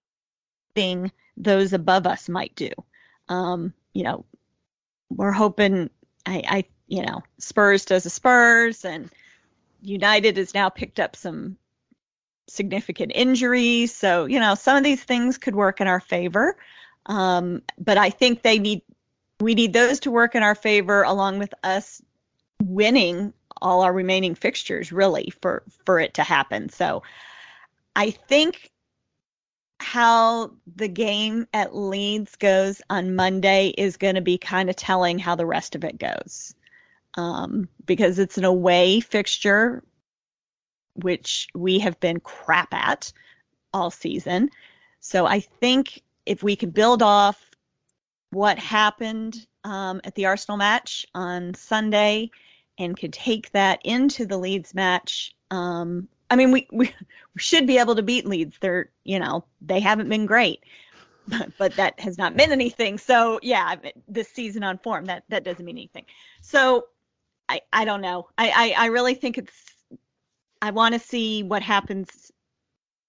[1.38, 2.70] those above us might do.
[3.30, 4.26] Um, you know,
[5.10, 5.90] we're hoping
[6.26, 9.10] I, I you know Spurs does a Spurs and
[9.82, 11.58] United has now picked up some
[12.48, 13.94] significant injuries.
[13.94, 16.58] So, you know, some of these things could work in our favor.
[17.06, 18.82] Um, but I think they need
[19.40, 22.02] we need those to work in our favor along with us
[22.64, 26.70] winning all our remaining fixtures really for for it to happen.
[26.70, 27.04] So
[27.96, 28.72] I think
[29.80, 35.20] how the game at Leeds goes on Monday is going to be kind of telling
[35.20, 36.56] how the rest of it goes.
[37.16, 39.84] Um, because it's an away fixture,
[40.96, 43.12] which we have been crap at
[43.74, 44.50] all season.
[45.00, 47.40] So I think if we could build off
[48.32, 52.32] what happened um, at the Arsenal match on Sunday
[52.78, 56.94] and could take that into the Leeds match, um, I mean, we, we
[57.38, 58.58] should be able to beat Leeds.
[58.60, 60.64] They're you know they haven't been great,
[61.28, 62.98] but, but that has not meant anything.
[62.98, 63.76] So yeah,
[64.08, 66.06] this season on form that that doesn't mean anything.
[66.42, 66.88] So
[67.50, 68.28] I I don't know.
[68.38, 69.54] I I, I really think it's
[70.62, 72.32] I want to see what happens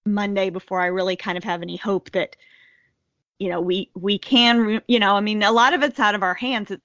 [0.05, 2.35] Monday before I really kind of have any hope that
[3.39, 6.23] you know we we can you know I mean a lot of it's out of
[6.23, 6.71] our hands.
[6.71, 6.83] It's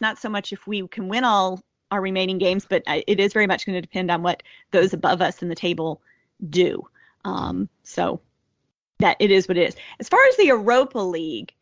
[0.00, 3.46] not so much if we can win all our remaining games, but it is very
[3.46, 6.00] much going to depend on what those above us in the table
[6.48, 6.86] do.
[7.24, 8.20] Um, so
[8.98, 9.76] that it is what it is.
[10.00, 11.52] As far as the Europa League,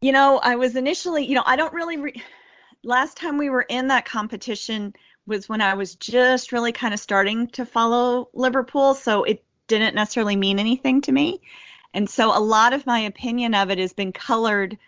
[0.00, 1.96] you know, I was initially, you know, I don't really.
[1.96, 2.22] Re-
[2.82, 4.94] last time we were in that competition
[5.26, 9.94] was when I was just really kind of starting to follow Liverpool, so it didn't
[9.94, 11.40] necessarily mean anything to me.
[11.92, 14.78] And so a lot of my opinion of it has been colored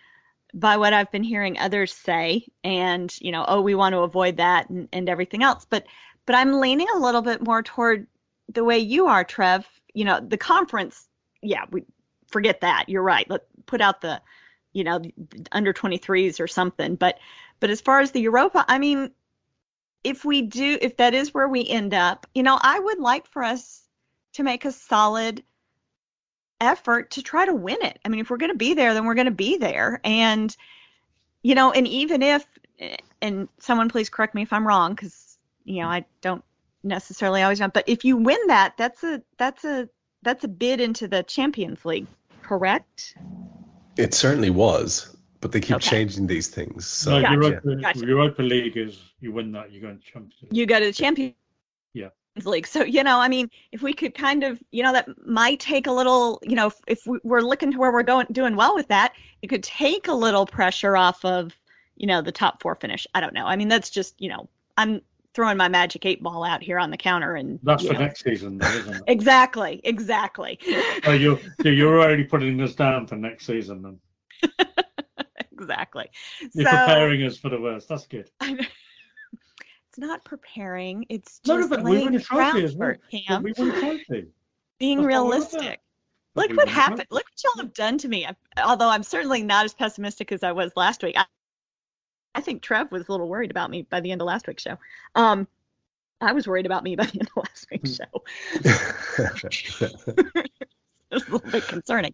[0.53, 4.37] by what I've been hearing others say, and you know, oh, we want to avoid
[4.37, 5.65] that and, and everything else.
[5.69, 5.85] But
[6.25, 8.07] but I'm leaning a little bit more toward
[8.53, 9.67] the way you are, Trev.
[9.93, 11.07] You know, the conference,
[11.41, 11.85] yeah, we
[12.27, 12.85] forget that.
[12.87, 13.29] You're right.
[13.29, 14.21] Let put out the,
[14.73, 15.01] you know,
[15.51, 16.95] under 23s or something.
[16.95, 17.19] But
[17.59, 19.11] but as far as the Europa, I mean,
[20.03, 23.27] if we do, if that is where we end up, you know, I would like
[23.27, 23.83] for us
[24.33, 25.43] to make a solid
[26.61, 27.99] effort to try to win it.
[28.03, 30.01] I mean, if we're going to be there, then we're going to be there.
[30.03, 30.55] And,
[31.41, 32.45] you know, and even if,
[33.21, 36.43] and someone please correct me if I'm wrong, because, you know, I don't
[36.83, 39.89] necessarily always know, but if you win that, that's a, that's a,
[40.21, 42.07] that's a bid into the Champions League,
[42.43, 43.15] correct?
[43.97, 45.89] It certainly was, but they keep Okay.
[45.89, 46.85] changing these things.
[46.85, 47.35] So No, Gotcha.
[47.35, 48.05] Europa, Gotcha.
[48.05, 50.55] Europa League is you win that, you go into Champions League.
[50.55, 51.35] You go to the Champions
[51.93, 52.09] Yeah.
[52.45, 52.67] League.
[52.67, 55.87] So, you know, I mean, if we could kind of, you know, that might take
[55.87, 58.75] a little, you know, if, if we- we're looking to where we're going, doing well
[58.75, 61.53] with that, it could take a little pressure off of,
[61.95, 63.05] you know, the top four finish.
[63.13, 63.45] I don't know.
[63.45, 65.01] I mean, that's just, you know, I'm
[65.33, 67.99] throwing my magic eight ball out here on the counter and That's for know.
[67.99, 69.03] next season, though, isn't it?
[69.07, 70.59] Exactly, exactly,
[71.05, 74.67] oh, you're so you're already putting us down for next season, then.
[75.51, 76.09] exactly.
[76.53, 77.89] You're so preparing us for the worst.
[77.89, 78.29] That's good.
[80.01, 80.13] I know.
[80.13, 81.05] it's not preparing.
[81.09, 82.87] It's No, no, just but we laying won the trophy as well.
[82.89, 83.43] groundwork, But Kam.
[83.43, 84.27] we won a trophy.
[84.79, 85.79] Being That's all I love realistic.
[86.35, 87.05] Look what won happened.
[87.11, 88.25] Look what y'all have done to me.
[88.25, 91.15] I, although I'm certainly not as pessimistic as I was last week.
[91.17, 91.25] I,
[92.35, 94.63] I think Trev was a little worried about me by the end of last week's
[94.63, 94.77] show.
[95.15, 95.47] Um,
[96.21, 98.05] I was worried about me by the end of last week's show.
[101.11, 102.13] It's a little bit concerning.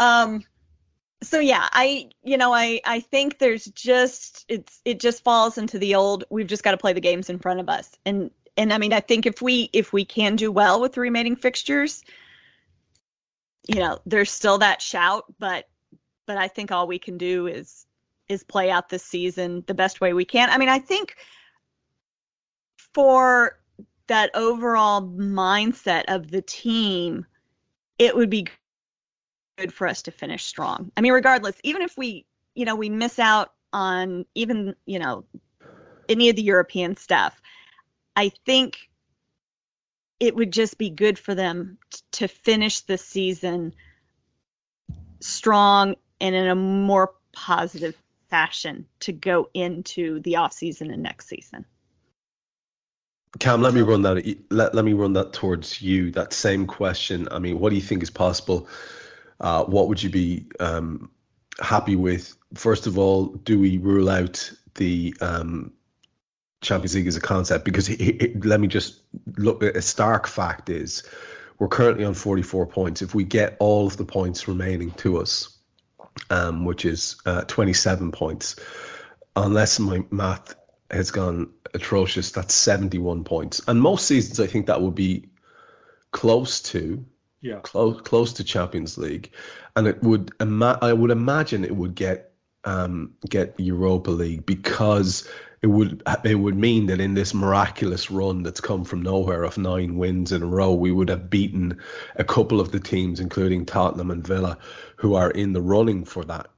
[0.00, 0.42] Um,
[1.22, 5.78] so yeah, I you know I I think there's just it's it just falls into
[5.78, 8.72] the old we've just got to play the games in front of us and and
[8.72, 12.02] I mean I think if we if we can do well with the remaining fixtures,
[13.66, 15.68] you know there's still that shout, but
[16.26, 17.86] but I think all we can do is
[18.28, 20.50] is play out this season the best way we can.
[20.50, 21.16] I mean I think
[22.94, 23.58] for
[24.08, 27.24] that overall mindset of the team,
[27.98, 28.46] it would be
[29.56, 30.90] good for us to finish strong.
[30.96, 35.24] I mean, regardless, even if we, you know, we miss out on even, you know,
[36.08, 37.40] any of the European stuff,
[38.16, 38.78] I think
[40.20, 43.74] it would just be good for them t- to finish the season
[45.20, 47.96] strong and in a more positive
[48.30, 51.64] fashion to go into the off season and next season.
[53.38, 54.36] Kam, let me run that.
[54.50, 56.10] Let, let me run that towards you.
[56.12, 57.28] That same question.
[57.30, 58.68] I mean, what do you think is possible?
[59.42, 61.10] Uh, what would you be um,
[61.60, 62.34] happy with?
[62.54, 65.72] First of all, do we rule out the um,
[66.60, 67.64] Champions League as a concept?
[67.64, 69.00] Because he, he- let me just
[69.36, 69.62] look.
[69.64, 71.02] A stark fact is,
[71.58, 73.02] we're currently on 44 points.
[73.02, 75.58] If we get all of the points remaining to us,
[76.30, 78.56] um, which is uh, 27 points,
[79.34, 80.54] unless my math
[80.88, 83.60] has gone atrocious, that's 71 points.
[83.66, 85.30] And most seasons, I think that would be
[86.12, 87.04] close to
[87.42, 87.58] Yeah.
[87.62, 89.32] close close to Champions League,
[89.76, 92.32] and it would ima- I would imagine it would get
[92.64, 95.28] um, get Europa League because
[95.60, 99.58] it would it would mean that in this miraculous run that's come from nowhere of
[99.58, 101.78] nine wins in a row, we would have beaten
[102.16, 104.58] a couple of the teams, including Tottenham and Villa,
[104.96, 106.48] who are in the running for that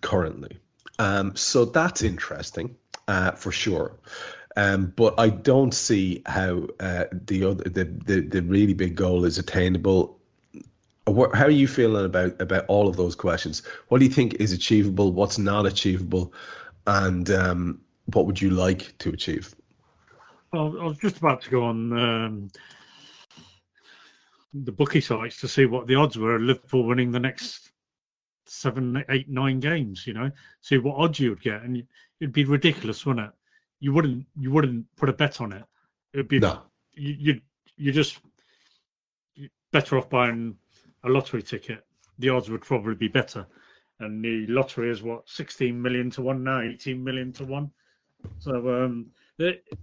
[0.00, 0.58] currently.
[0.98, 2.76] Um, so that's interesting
[3.08, 3.98] uh, for sure.
[4.54, 9.24] Um, but I don't see how uh, the other the, the the really big goal
[9.24, 10.18] is attainable
[11.04, 13.62] What, how are you feeling about about all of those questions?
[13.88, 15.12] What do you think is achievable?
[15.12, 16.32] What's not achievable?
[16.86, 19.54] And um, what would you like to achieve?
[20.52, 22.50] Well, I was just about to go on um,
[24.54, 27.72] the bookie sites to see what the odds were of Liverpool winning the next
[28.46, 30.06] seven, eight, nine games.
[30.06, 30.30] You know,
[30.60, 31.82] see what odds you would get, and
[32.20, 33.32] it'd be ridiculous, wouldn't it?
[33.80, 35.64] You wouldn't, you wouldn't put a bet on it.
[36.12, 36.62] It'd be No.
[36.92, 37.40] you, you,
[37.76, 38.18] you just
[39.72, 40.56] better off buying
[41.04, 41.84] a lottery ticket.
[42.18, 43.46] The odds would probably be better,
[44.00, 47.70] and the lottery is what 16 million to one now, 18 million to one.
[48.38, 49.10] So um,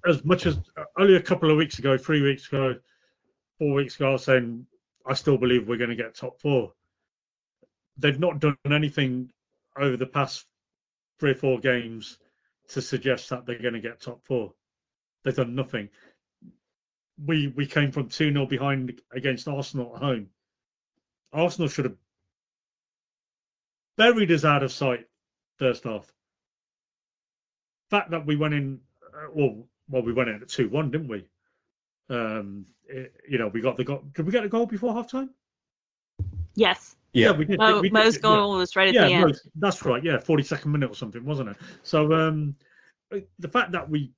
[0.07, 0.59] as much as
[0.97, 2.75] only a couple of weeks ago, three weeks ago,
[3.57, 4.65] four weeks ago, I was saying
[5.05, 6.73] I still believe we're going to get top four.
[7.97, 9.31] They've not done anything
[9.77, 10.45] over the past
[11.19, 12.17] three or four games
[12.69, 14.53] to suggest that they're going to get top four.
[15.23, 15.89] They've done nothing.
[17.25, 20.27] We we came from two 0 behind against Arsenal at home.
[21.33, 21.95] Arsenal should have
[23.97, 25.07] buried us out of sight
[25.57, 26.11] first half.
[27.89, 31.07] Fact that we went in, uh, well, well, we went in at two one, didn't
[31.07, 31.27] we?
[32.09, 34.03] Um, it- you know, we got the goal.
[34.13, 35.29] Did we get a goal before half time?
[36.55, 36.95] Yes.
[37.13, 37.31] Yeah.
[37.31, 37.59] we did.
[37.59, 38.21] Mo, we did, Mo's yeah.
[38.21, 39.31] goal was right at yeah, the end.
[39.31, 40.03] no, that's right.
[40.03, 41.57] Yeah, forty second minute or something, wasn't it?
[41.83, 42.55] So um,
[43.39, 44.11] the fact that we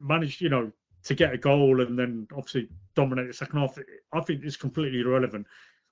[0.00, 0.70] managed, you know,
[1.04, 3.78] to get a goal and then obviously dominate the second half,
[4.12, 5.46] I think is completely irrelevant.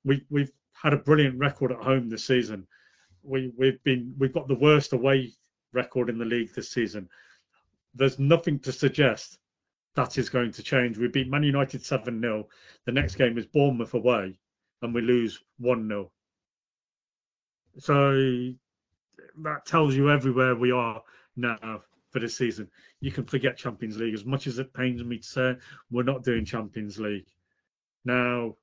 [0.04, 0.52] We we've
[0.82, 2.66] had a brilliant record at home this season.
[3.22, 5.32] We we've been we've got the worst away
[5.72, 7.08] record in the league this season.
[7.94, 9.38] There's nothing to suggest
[9.94, 10.98] that is going to change.
[10.98, 12.48] We beat Man United seven 0
[12.86, 14.38] The next game is Bournemouth away,
[14.80, 16.10] and we lose one 0
[17.78, 18.52] so
[19.42, 21.02] that tells you everywhere we are
[21.36, 22.68] now for this season.
[23.00, 25.56] You can forget Champions League as much as it pains me to say
[25.90, 27.26] we're not doing Champions League.
[28.04, 28.56] Now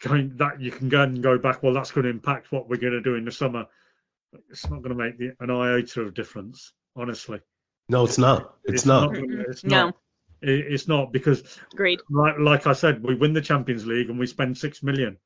[0.00, 2.76] going that you can go and go back, well that's going to impact what we're
[2.76, 3.66] going to do in the summer.
[4.50, 7.40] It's not going to make the, an iota of difference, honestly.
[7.88, 8.56] No, it's not.
[8.64, 9.14] It's, not.
[9.14, 9.86] gonna- it's No.
[9.86, 9.96] not.
[10.42, 12.00] It- It's not because Agreed.
[12.10, 15.16] like like I said, we win the Champions League and we spend six million.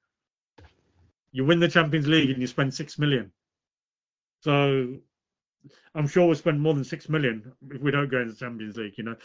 [1.32, 3.32] You win the Champions League and you spend six million.
[4.42, 4.96] So
[5.94, 8.76] I'm sure we'll spend more than six million if we don't go into the Champions
[8.76, 8.94] League.
[8.96, 9.16] You know,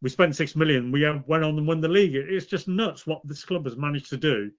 [0.00, 0.92] we spent six million.
[0.92, 2.14] We went on and won the league.
[2.14, 4.50] It's just nuts what this club has managed to do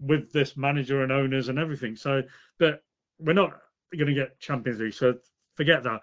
[0.00, 1.96] with this manager and owners and everything.
[1.96, 2.22] So,
[2.58, 2.82] but
[3.18, 3.52] we're not
[3.96, 4.94] going to get Champions League.
[4.94, 5.14] So
[5.56, 6.00] forget that.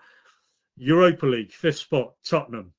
[0.77, 2.73] Europa League, fifth spot, Tottenham.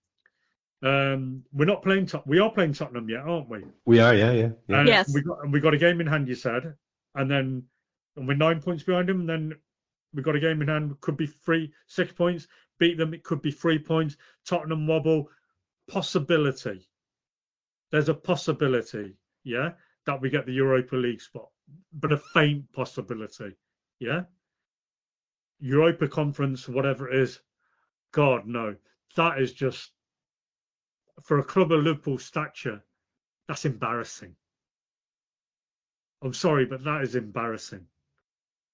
[0.83, 2.07] Um, we're not playing.
[2.07, 3.65] Tot- we are playing Tottenham yet, aren't we?
[3.87, 4.49] We are, yeah, yeah.
[4.69, 4.79] yeah.
[4.81, 5.13] And Yes.
[5.13, 6.29] We got we got a game in hand.
[6.29, 6.75] You said,
[7.15, 7.65] and then
[8.17, 9.21] and we're nine points behind them.
[9.21, 9.53] And then
[10.15, 11.01] we got a game in hand.
[11.01, 12.47] Could be three, six points.
[12.79, 13.15] Beat them.
[13.15, 14.17] It could be three points.
[14.47, 15.29] Tottenham wobble.
[15.89, 16.89] Possibility.
[17.91, 19.71] There's a possibility, yeah,
[20.07, 21.49] that we get the Europa League spot,
[21.93, 23.57] but a faint possibility,
[24.01, 24.23] yeah.
[25.61, 27.41] Europa Conference, whatever it is,
[28.13, 28.77] God no,
[29.17, 29.93] that is just
[31.23, 32.83] for a club of Liverpool stature,
[33.49, 34.35] that's embarrassing.
[36.23, 37.87] I'm sorry, but that is embarrassing.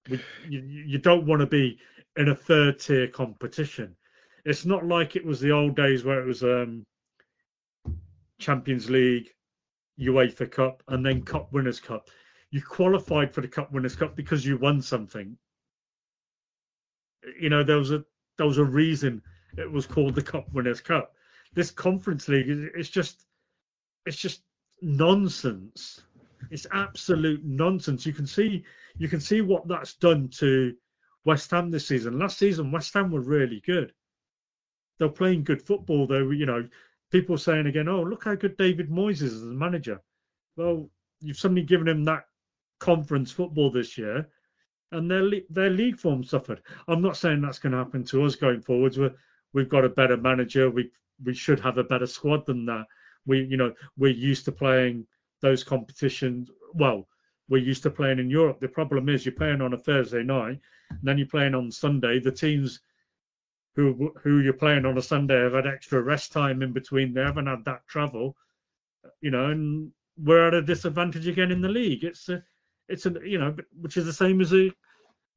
[0.08, 1.78] You, you don't want to be
[2.16, 3.94] in a third tier competition.
[4.44, 6.84] It's not like it was the old days where it was um,
[8.38, 9.30] Champions League,
[10.00, 12.08] UEFA Cup, and then Cup Winners' Cup.
[12.50, 15.36] You qualified for the Cup Winners' Cup because you won something.
[17.40, 18.04] You know, there was a
[18.36, 19.22] there was a reason
[19.56, 21.14] it was called the Cup Winners' Cup.
[21.54, 23.24] This Conference League is it's just
[24.06, 24.42] it's just
[24.80, 26.02] nonsense.
[26.50, 28.06] It's absolute nonsense.
[28.06, 28.64] You can see
[28.98, 30.74] you can see what that's done to
[31.24, 32.18] West Ham this season.
[32.18, 33.92] Last season, West Ham were really good.
[34.98, 36.06] They're playing good football.
[36.06, 36.68] Though you know,
[37.10, 40.00] people saying again, "Oh, look how good David Moyes is as a manager."
[40.56, 40.90] Well,
[41.20, 42.24] you've suddenly given him that
[42.78, 44.28] conference football this year,
[44.90, 46.62] and their their league form suffered.
[46.88, 48.98] I'm not saying that's going to happen to us going forwards.
[48.98, 49.14] We're,
[49.52, 50.70] we've got a better manager.
[50.70, 50.90] We
[51.24, 52.86] we should have a better squad than that.
[53.26, 55.06] We you know we're used to playing
[55.42, 56.50] those competitions.
[56.72, 57.06] Well,
[57.48, 58.60] we're used to playing in Europe.
[58.60, 62.18] The problem is you're playing on a Thursday night, and then you're playing on Sunday.
[62.18, 62.80] The teams
[63.74, 67.12] who who you're playing on a Sunday have had extra rest time in between.
[67.12, 68.36] They haven't had that travel,
[69.20, 72.04] you know, and we're at a disadvantage again in the league.
[72.04, 72.42] It's a,
[72.88, 74.70] it's a, you know, which is the same as a,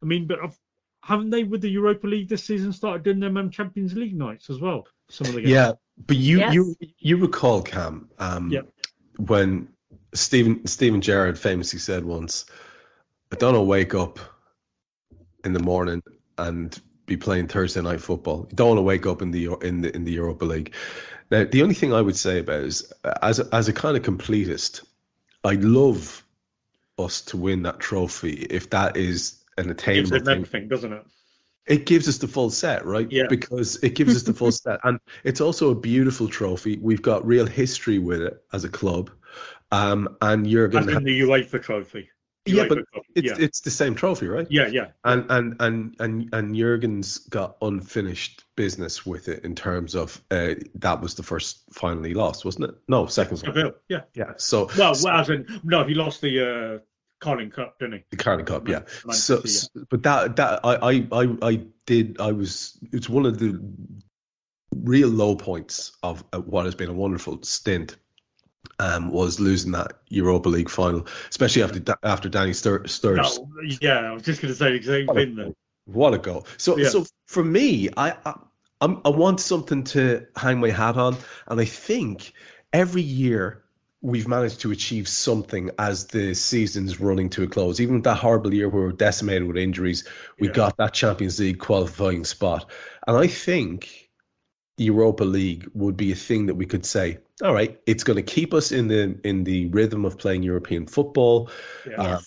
[0.01, 0.59] I mean, but I've,
[1.01, 4.49] haven't they with the Europa League this season started doing them um, Champions League nights
[4.49, 4.85] as well?
[5.09, 5.53] Some of the games.
[5.53, 5.71] Yeah,
[6.07, 6.53] but you Yes.
[6.53, 8.61] you you recall Kam um, Yeah.
[9.17, 9.69] when
[10.15, 12.45] Steven Steven Gerrard famously said once,
[13.31, 14.19] "I don't want to wake up
[15.43, 16.01] in the morning
[16.37, 18.47] and be playing Thursday night football.
[18.49, 20.73] You don't want to wake up in the in the in the Europa League."
[21.31, 23.97] Now, the only thing I would say about it is, as a, as a kind
[23.97, 24.83] of completist,
[25.43, 26.23] I'd love
[26.97, 30.33] us to win that trophy if that is an Gives attainable it thing.
[30.35, 31.03] everything, doesn't it?
[31.67, 33.11] It gives us the full set, right?
[33.11, 33.25] Yeah.
[33.27, 36.77] Because it gives us the full set, and it's also a beautiful trophy.
[36.77, 39.09] We've got real history with it as a club,
[39.75, 42.09] um, and you're As going to in the UEFA trophy.
[42.45, 44.47] yeah, UEFA but Cup, it's yeah, it's the same trophy, right?
[44.49, 44.87] yeah, yeah.
[45.03, 50.55] And and and and and Jurgen's got unfinished business with it in terms of uh,
[50.75, 52.75] that was the first final he lost, wasn't it?
[52.87, 53.45] No, second one.
[53.53, 54.01] Seville, yeah.
[54.13, 54.33] Yeah.
[54.37, 56.79] So Well, so- well, as in no, he lost the uh,
[57.19, 58.03] Carling Cup, didn't he?
[58.11, 58.81] the Carling Cup, yeah.
[59.05, 61.53] Man So, City, s- but that that I, I I I
[61.85, 63.59] did I was it's one of the
[64.75, 67.95] real low points of uh, what has been a wonderful stint.
[68.77, 73.39] Um, was losing that Europa League final, especially after after Danny Stur- Sturridge.
[73.39, 75.55] No, yeah, I was just going to say the a thing then.
[75.85, 76.45] What a goal!
[76.57, 76.89] So, Yeah.
[76.89, 78.35] so for me, I, I
[78.81, 81.15] I want something to hang my hat on,
[81.47, 82.33] and I think
[82.73, 83.63] every year
[84.01, 87.79] we've managed to achieve something as the season's running to a close.
[87.79, 90.05] Even with that horrible year where we were decimated with injuries,
[90.37, 90.53] we Yeah.
[90.53, 92.69] got that Champions League qualifying spot,
[93.07, 94.04] and I think
[94.77, 98.23] Europa League would be a thing that we could say, all right, it's going to
[98.23, 101.49] keep us in the in the rhythm of playing European football
[101.89, 102.15] Yeah.
[102.15, 102.21] um,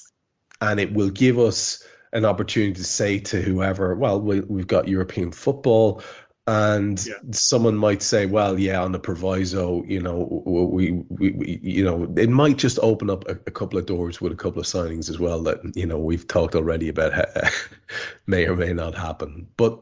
[0.61, 4.89] and it will give us an opportunity to say to whoever, well, we, we've got
[4.89, 6.03] European football.
[6.47, 7.15] And Yeah.
[7.33, 12.13] someone might say, well, yeah, on the proviso, you know, we, we, we you know,
[12.17, 15.11] it might just open up a, a couple of doors with a couple of signings
[15.11, 17.27] as well that, you know, we've talked already about how,
[18.27, 19.49] may or may not happen.
[19.59, 19.79] But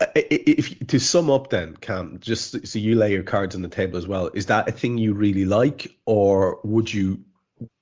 [0.00, 3.98] if to sum up, then Kam, just so you lay your cards on the table
[3.98, 7.24] as well, is that a thing you really like, or would you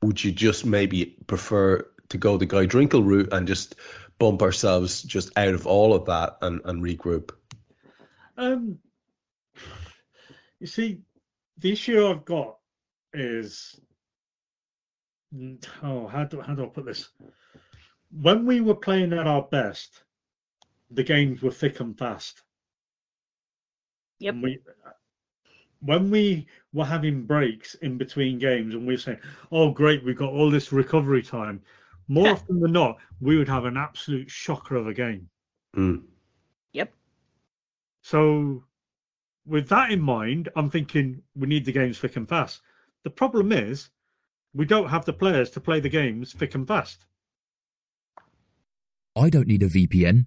[0.03, 3.75] would you just maybe prefer to go the Guy Drinkle route and just
[4.19, 7.33] bump ourselves just out of all of that and, and regroup?
[8.39, 8.79] Um,
[10.59, 11.01] you see,
[11.59, 12.57] the issue I've got
[13.13, 13.79] is
[15.83, 17.09] oh, how do how do I put this?
[18.11, 20.03] When we were playing at our best,
[20.91, 22.43] the games were thick and fast.
[24.19, 24.35] Yep.
[24.35, 24.59] And we,
[25.81, 29.21] when we were having breaks in between games, and we were saying,
[29.53, 31.63] "Oh, great, we've got all this recovery time,"
[32.09, 35.29] more often than not, we would have an absolute shocker of a game.
[35.77, 36.05] Mm.
[36.73, 36.93] Yep.
[38.03, 38.65] So,
[39.45, 42.63] with that in mind, I'm thinking we need the games thick and fast.
[43.05, 43.91] The problem is,
[44.55, 47.05] we don't have the players to play the games thick and fast.
[49.15, 50.27] I don't need a VPN.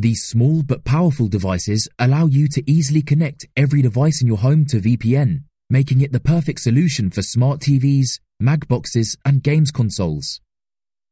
[0.00, 4.64] These small but powerful devices allow you to easily connect every device in your home
[4.66, 10.40] to VPN, making it the perfect solution for smart TVs, mag boxes, and games consoles.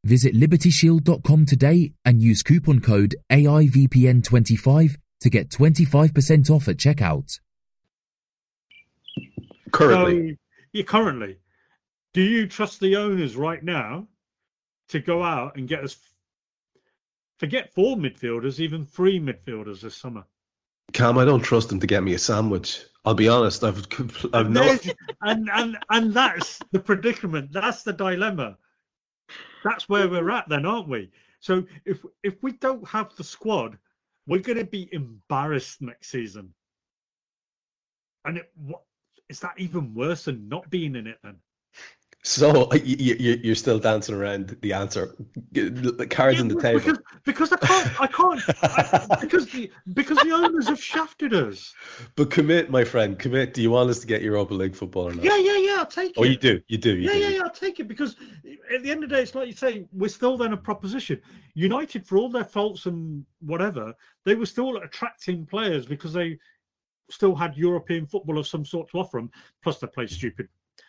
[0.04, 7.40] Visit libertyshield.com today and use coupon code AIVPN25 to get 25% off at checkout.
[9.72, 10.36] Currently, So,
[10.72, 11.38] yeah, currently,
[12.14, 14.06] do you trust the owners right now
[14.90, 15.96] to go out and get us?
[17.38, 20.24] Forget four midfielders, even three midfielders this summer.
[20.92, 22.82] Kam, I don't trust them to get me a sandwich.
[23.04, 23.62] I'll be honest.
[23.62, 23.86] I've
[24.32, 27.52] I've And, and and and that's the predicament.
[27.52, 28.56] That's the dilemma.
[29.64, 31.10] That's where we're at, then, aren't we?
[31.40, 33.78] So if if we don't have the squad,
[34.26, 36.54] we're going to be embarrassed next season.
[38.24, 38.82] And it, what
[39.28, 41.18] is that even worse than not being in it?
[41.22, 41.36] Then
[42.26, 45.14] So you, you, you're still dancing around the answer.
[45.52, 46.80] The cards Yeah, on the table.
[46.80, 51.72] because, because I can't, I can't, I, because the because the owners have shafted us.
[52.16, 53.16] But commit, my friend.
[53.16, 53.54] Commit.
[53.54, 55.24] Do you want us to get Europa League football or not?
[55.24, 55.76] Yeah, yeah, yeah.
[55.78, 56.16] I'll take it.
[56.18, 56.60] Oh, you do.
[56.66, 56.96] You do.
[56.96, 57.18] You Yeah, do.
[57.20, 57.42] yeah, yeah.
[57.44, 58.16] I'll take it because
[58.74, 61.22] at the end of the day, it's like you say, we're still then a proposition.
[61.54, 66.38] United, for all their faults and whatever, they were still attracting players because they
[67.08, 69.30] still had European football of some sort to offer them.
[69.62, 70.48] Plus, they played stupid,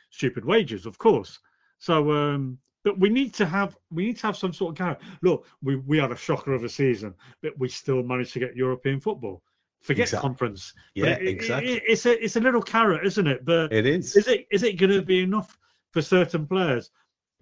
[0.10, 1.40] stupid wages, of course.
[1.80, 5.00] So, um, that we need to have we need to have some sort of carrot.
[5.22, 8.56] Look, we we had a shocker of a season, but we still managed to get
[8.56, 9.44] European football.
[9.82, 10.28] Forget Exactly.
[10.28, 10.74] conference.
[10.96, 11.74] Yeah, it- exactly.
[11.74, 13.44] it- it's a it's a little carrot, isn't it?
[13.46, 14.16] But It is.
[14.16, 15.58] is it is it going to be enough
[15.92, 16.90] for certain players?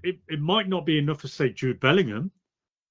[0.03, 2.31] It it might not be enough for say Jude Bellingham.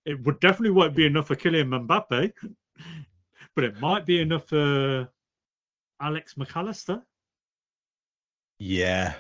[0.06, 2.32] It would definitely won't be enough for Kylian Mbappe,
[3.54, 5.08] but it might be enough for
[6.00, 7.02] Alex Mac Allister.
[8.58, 9.14] Yeah.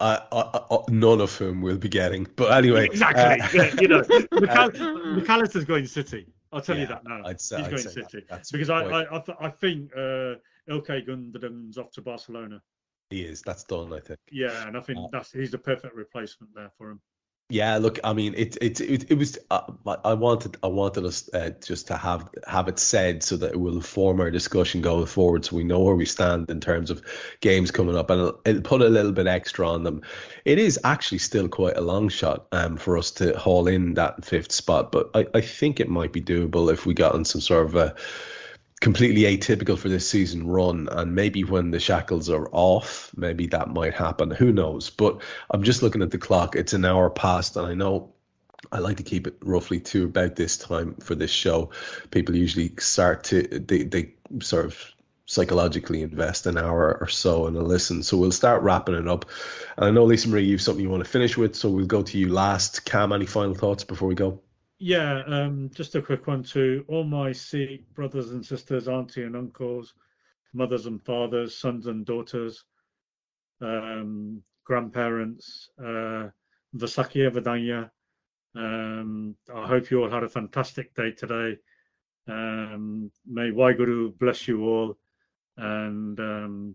[0.00, 2.26] I, I, I, none of whom we'll be getting.
[2.36, 2.86] But anyway.
[2.86, 3.22] Exactly.
[3.22, 4.00] uh, yeah, you know,
[4.32, 6.26] McAll- Mac Allister's going City.
[6.52, 7.22] I'll tell you that now.
[7.24, 7.90] I'd say- He's I'd going say.
[7.90, 10.34] City That's because I I, I, th- I think uh,
[10.68, 12.60] Ilkay Gundogan's off to Barcelona.
[13.10, 13.42] he is.
[13.42, 14.18] That's done, I think.
[14.32, 17.00] Yeah, and I think Uh, that's he's the perfect replacement there for him.
[17.52, 19.36] Yeah, look, I mean, it it it, it was.
[19.50, 19.62] Uh,
[20.04, 23.60] I wanted I wanted us uh, just to have have it said so that it
[23.60, 27.02] will inform our discussion going forward, so we know where we stand in terms of
[27.40, 30.02] games coming up, and it'll, it'll put a little bit extra on them.
[30.44, 34.24] It is actually still quite a long shot um, for us to haul in that
[34.24, 37.40] fifth spot, but I, I think it might be doable if we got on some
[37.40, 37.96] sort of a
[38.80, 43.68] completely atypical for this season run and maybe when the shackles are off maybe that
[43.68, 45.20] might happen who knows but
[45.50, 48.12] i'm just looking at the clock it's an hour past and i know
[48.72, 51.70] I like to keep it roughly to about this time for this show.
[52.10, 54.78] People usually start to they, they sort of
[55.26, 58.02] psychologically invest an hour or so in a listen.
[58.02, 59.26] So we'll start wrapping it up.
[59.76, 62.02] And I know Lisa Marie, you've something you want to finish with, so we'll go
[62.02, 62.84] to you last.
[62.84, 64.40] Kam, any final thoughts before we go?
[64.82, 69.36] Yeah, um, just a quick one to all my Sikh brothers and sisters, auntie and
[69.36, 69.92] uncles,
[70.54, 72.64] mothers and fathers, sons and daughters,
[73.60, 76.28] um, grandparents, uh,
[76.74, 77.90] Vasakia Vidanya.
[78.54, 81.58] Um, I hope you all had a fantastic day today.
[82.26, 84.96] Um, may Waheguru bless you all,
[85.58, 86.74] and um,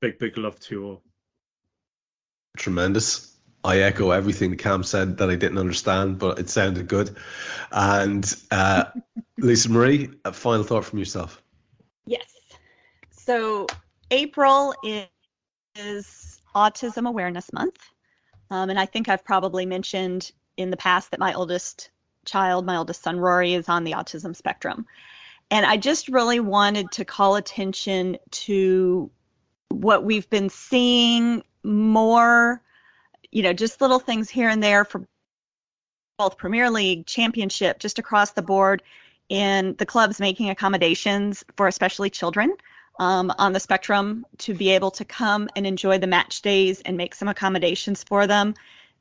[0.00, 1.02] big, big love to you all.
[2.56, 3.31] Tremendous.
[3.64, 7.16] I echo everything the Kam said that I didn't understand, but it sounded good.
[7.70, 8.86] And uh,
[9.38, 11.40] Lisa Marie, a final thought from yourself.
[12.06, 12.28] Yes.
[13.10, 13.66] So
[14.10, 15.06] April is,
[15.76, 17.78] is Autism Awareness Month.
[18.50, 21.90] Um, and I think I've probably mentioned in the past that my oldest
[22.24, 24.86] child, my oldest son Rory, is on the autism spectrum.
[25.50, 29.10] And I just really wanted to call attention to
[29.68, 32.61] what we've been seeing more,
[33.32, 35.04] you know, just little things here and there for
[36.18, 38.82] both Premier League, Championship, just across the board
[39.28, 42.54] in the clubs making accommodations for especially children
[43.00, 46.96] um, on the spectrum to be able to come and enjoy the match days and
[46.96, 48.54] make some accommodations for them.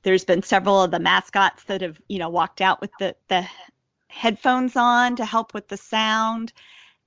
[0.03, 3.45] There's been several of the mascots that have, you know, walked out with the, the
[4.07, 6.53] headphones on to help with the sound.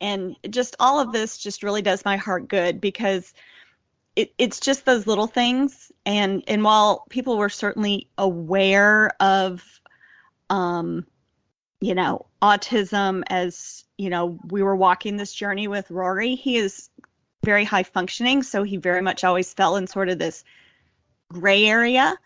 [0.01, 3.33] And just all of this just really does my heart good because
[4.17, 5.91] it, it's just those little things.
[6.07, 9.63] And and while people were certainly aware of
[10.51, 11.07] um,
[11.81, 16.35] you know, autism as, you know, we were walking this journey with Rory.
[16.35, 16.89] He is
[17.45, 20.45] very high functioning, so he very much always fell in sort of this
[21.29, 22.17] gray area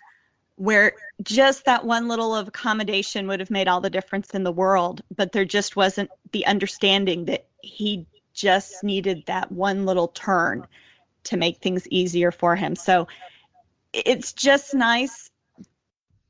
[0.54, 4.52] where just that one little of accommodation would have made all the difference in the
[4.52, 10.66] world, but there just wasn't the understanding that he just needed that one little turn
[11.24, 12.76] to make things easier for him.
[12.76, 13.08] So
[13.92, 15.30] it's just nice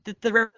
[0.05, 0.51] that the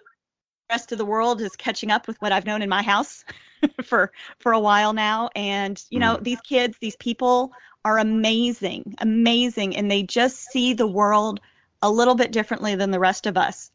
[0.69, 3.25] rest of the world is catching up with what I've known in my house
[3.83, 5.29] for for a while now.
[5.35, 6.23] And you know mm.
[6.23, 7.51] these kids these people
[7.83, 9.75] are amazing amazing.
[9.75, 11.39] And they just see the world
[11.81, 13.71] a little bit differently than the rest of us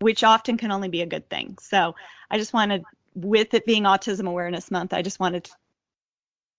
[0.00, 1.58] which often can only be a good thing.
[1.60, 1.94] So
[2.30, 2.84] I just wanted
[3.14, 5.52] with it being autism awareness month I just wanted to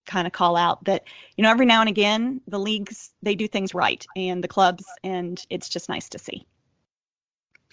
[0.10, 1.04] kind of call out that
[1.38, 4.84] you know every now and again the leagues they do things right and the clubs
[5.04, 6.46] and it's just nice to see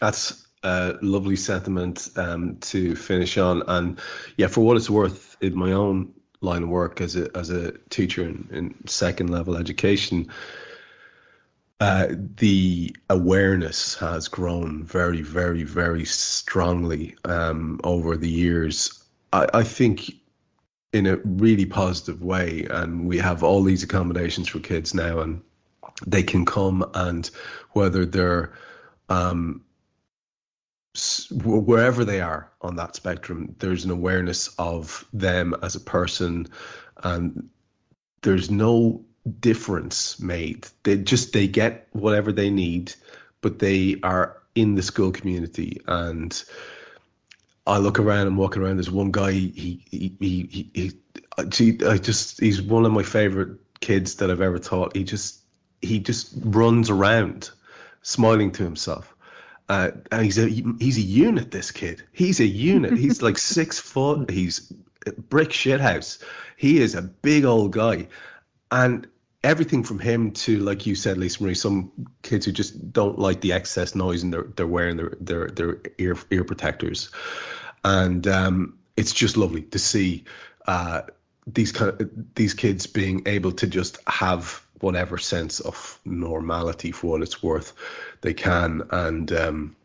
[0.01, 3.63] That's a lovely sentiment um, to finish on.
[3.67, 4.01] And
[4.37, 7.73] yeah, for what it's worth, in my own line of work as a as a
[7.89, 10.31] teacher in, in second level education,
[11.81, 19.03] uh, the awareness has grown very, very, very strongly um, over the years.
[19.33, 20.13] I, I think
[20.93, 25.43] in a really positive way, and we have all these accommodations for kids now, and
[26.07, 27.31] they can come and
[27.73, 28.53] whether they're
[29.09, 29.63] um,
[31.31, 36.49] wherever they are on that spectrum, there's an awareness of them as a person,
[37.03, 37.51] and
[38.23, 39.05] there's no
[39.41, 40.67] difference made.
[40.83, 42.95] They just they get whatever they need,
[43.41, 46.43] but they are in the school community and.
[47.67, 48.77] I look around and walking around.
[48.77, 49.33] There's one guy.
[49.33, 50.71] He he he he.
[50.75, 50.93] he
[51.39, 54.97] I just he's one of my favorite kids that I've ever taught.
[54.97, 55.41] He just
[55.83, 57.51] he just runs around,
[58.03, 59.15] smiling to himself,
[59.69, 61.51] Uh, and he's a he's a unit.
[61.51, 62.97] This kid, he's a unit.
[62.97, 64.31] He's like six foot.
[64.31, 64.73] He's
[65.07, 66.23] a brick shithouse.
[66.57, 68.09] He is a big old guy,
[68.71, 69.07] and
[69.45, 73.41] everything from him to like you said, Lisa Marie, some kids who just don't like
[73.41, 77.11] the excess noise and they're they're wearing their their their ear ear protectors,
[77.87, 80.25] and um, it's just lovely to see
[80.67, 81.03] uh,
[81.47, 87.13] these kind of these kids being able to just have whatever sense of normality for
[87.13, 87.73] what it's worth
[88.21, 89.77] they can and um,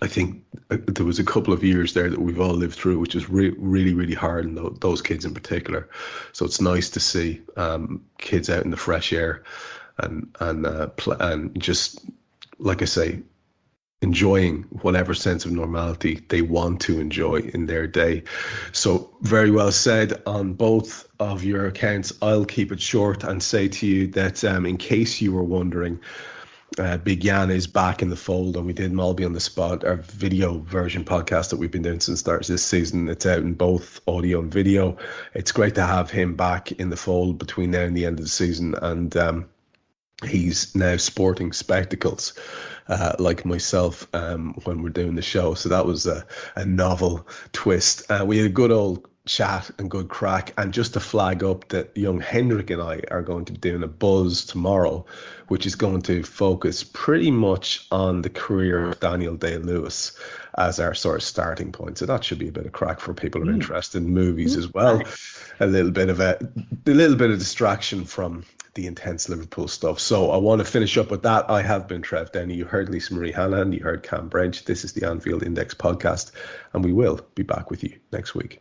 [0.00, 2.98] I think uh, there was a couple of years there that we've all lived through,
[2.98, 5.88] which is re- really, really hard, and those kids in particular.
[6.32, 9.42] So it's nice to see um, kids out in the fresh air,
[9.98, 12.00] and and uh, pl- and just
[12.58, 13.20] like I say,
[14.02, 18.24] enjoying whatever sense of normality they want to enjoy in their day.
[18.72, 22.12] So, very well said on both of your accounts.
[22.20, 26.00] I'll keep it short and say to you that, um, in case you were wondering,
[26.78, 29.84] uh, Big Jan is back in the fold, and we did Malby on the Spot,
[29.84, 33.08] our video version podcast that we've been doing since starts this season.
[33.08, 34.96] It's out in both audio and video.
[35.34, 38.24] It's great to have him back in the fold between now and the end of
[38.24, 39.48] the season, and um,
[40.24, 42.32] he's now sporting spectacles
[42.88, 45.54] uh, like myself um, when we're doing the show.
[45.54, 46.26] So that was a,
[46.56, 48.10] a novel twist.
[48.10, 50.52] Uh, we had a good old chat and good crack.
[50.58, 53.82] And just to flag up that young Hendrik and I are going to be doing
[53.82, 55.06] a buzz tomorrow,
[55.48, 60.18] which is going to focus pretty much on the career of Daniel Day Lewis
[60.58, 61.98] as our sort of starting point.
[61.98, 63.56] So that should be a bit of crack for people who are mm.
[63.56, 64.58] interested in movies mm.
[64.58, 65.02] as well.
[65.60, 66.38] A little bit of a,
[66.86, 68.44] a little bit of distraction from
[68.74, 70.00] the intense Liverpool stuff.
[70.00, 71.50] So I want to finish up with that.
[71.50, 72.54] I have been Trev Downey.
[72.54, 73.74] You heard Lisa Marie Hanahan.
[73.74, 74.64] You heard Kam Brainch.
[74.64, 76.32] This is the Anfield Index podcast,
[76.72, 78.60] and we will be back with you next week.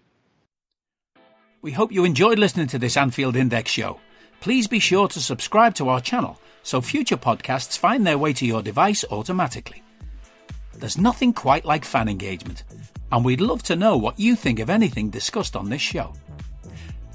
[1.62, 4.00] We hope you enjoyed listening to this Anfield Index show.
[4.42, 8.46] Please be sure to subscribe to our channel so future podcasts find their way to
[8.46, 9.84] your device automatically.
[10.74, 12.64] There's nothing quite like fan engagement,
[13.12, 16.14] and we'd love to know what you think of anything discussed on this show.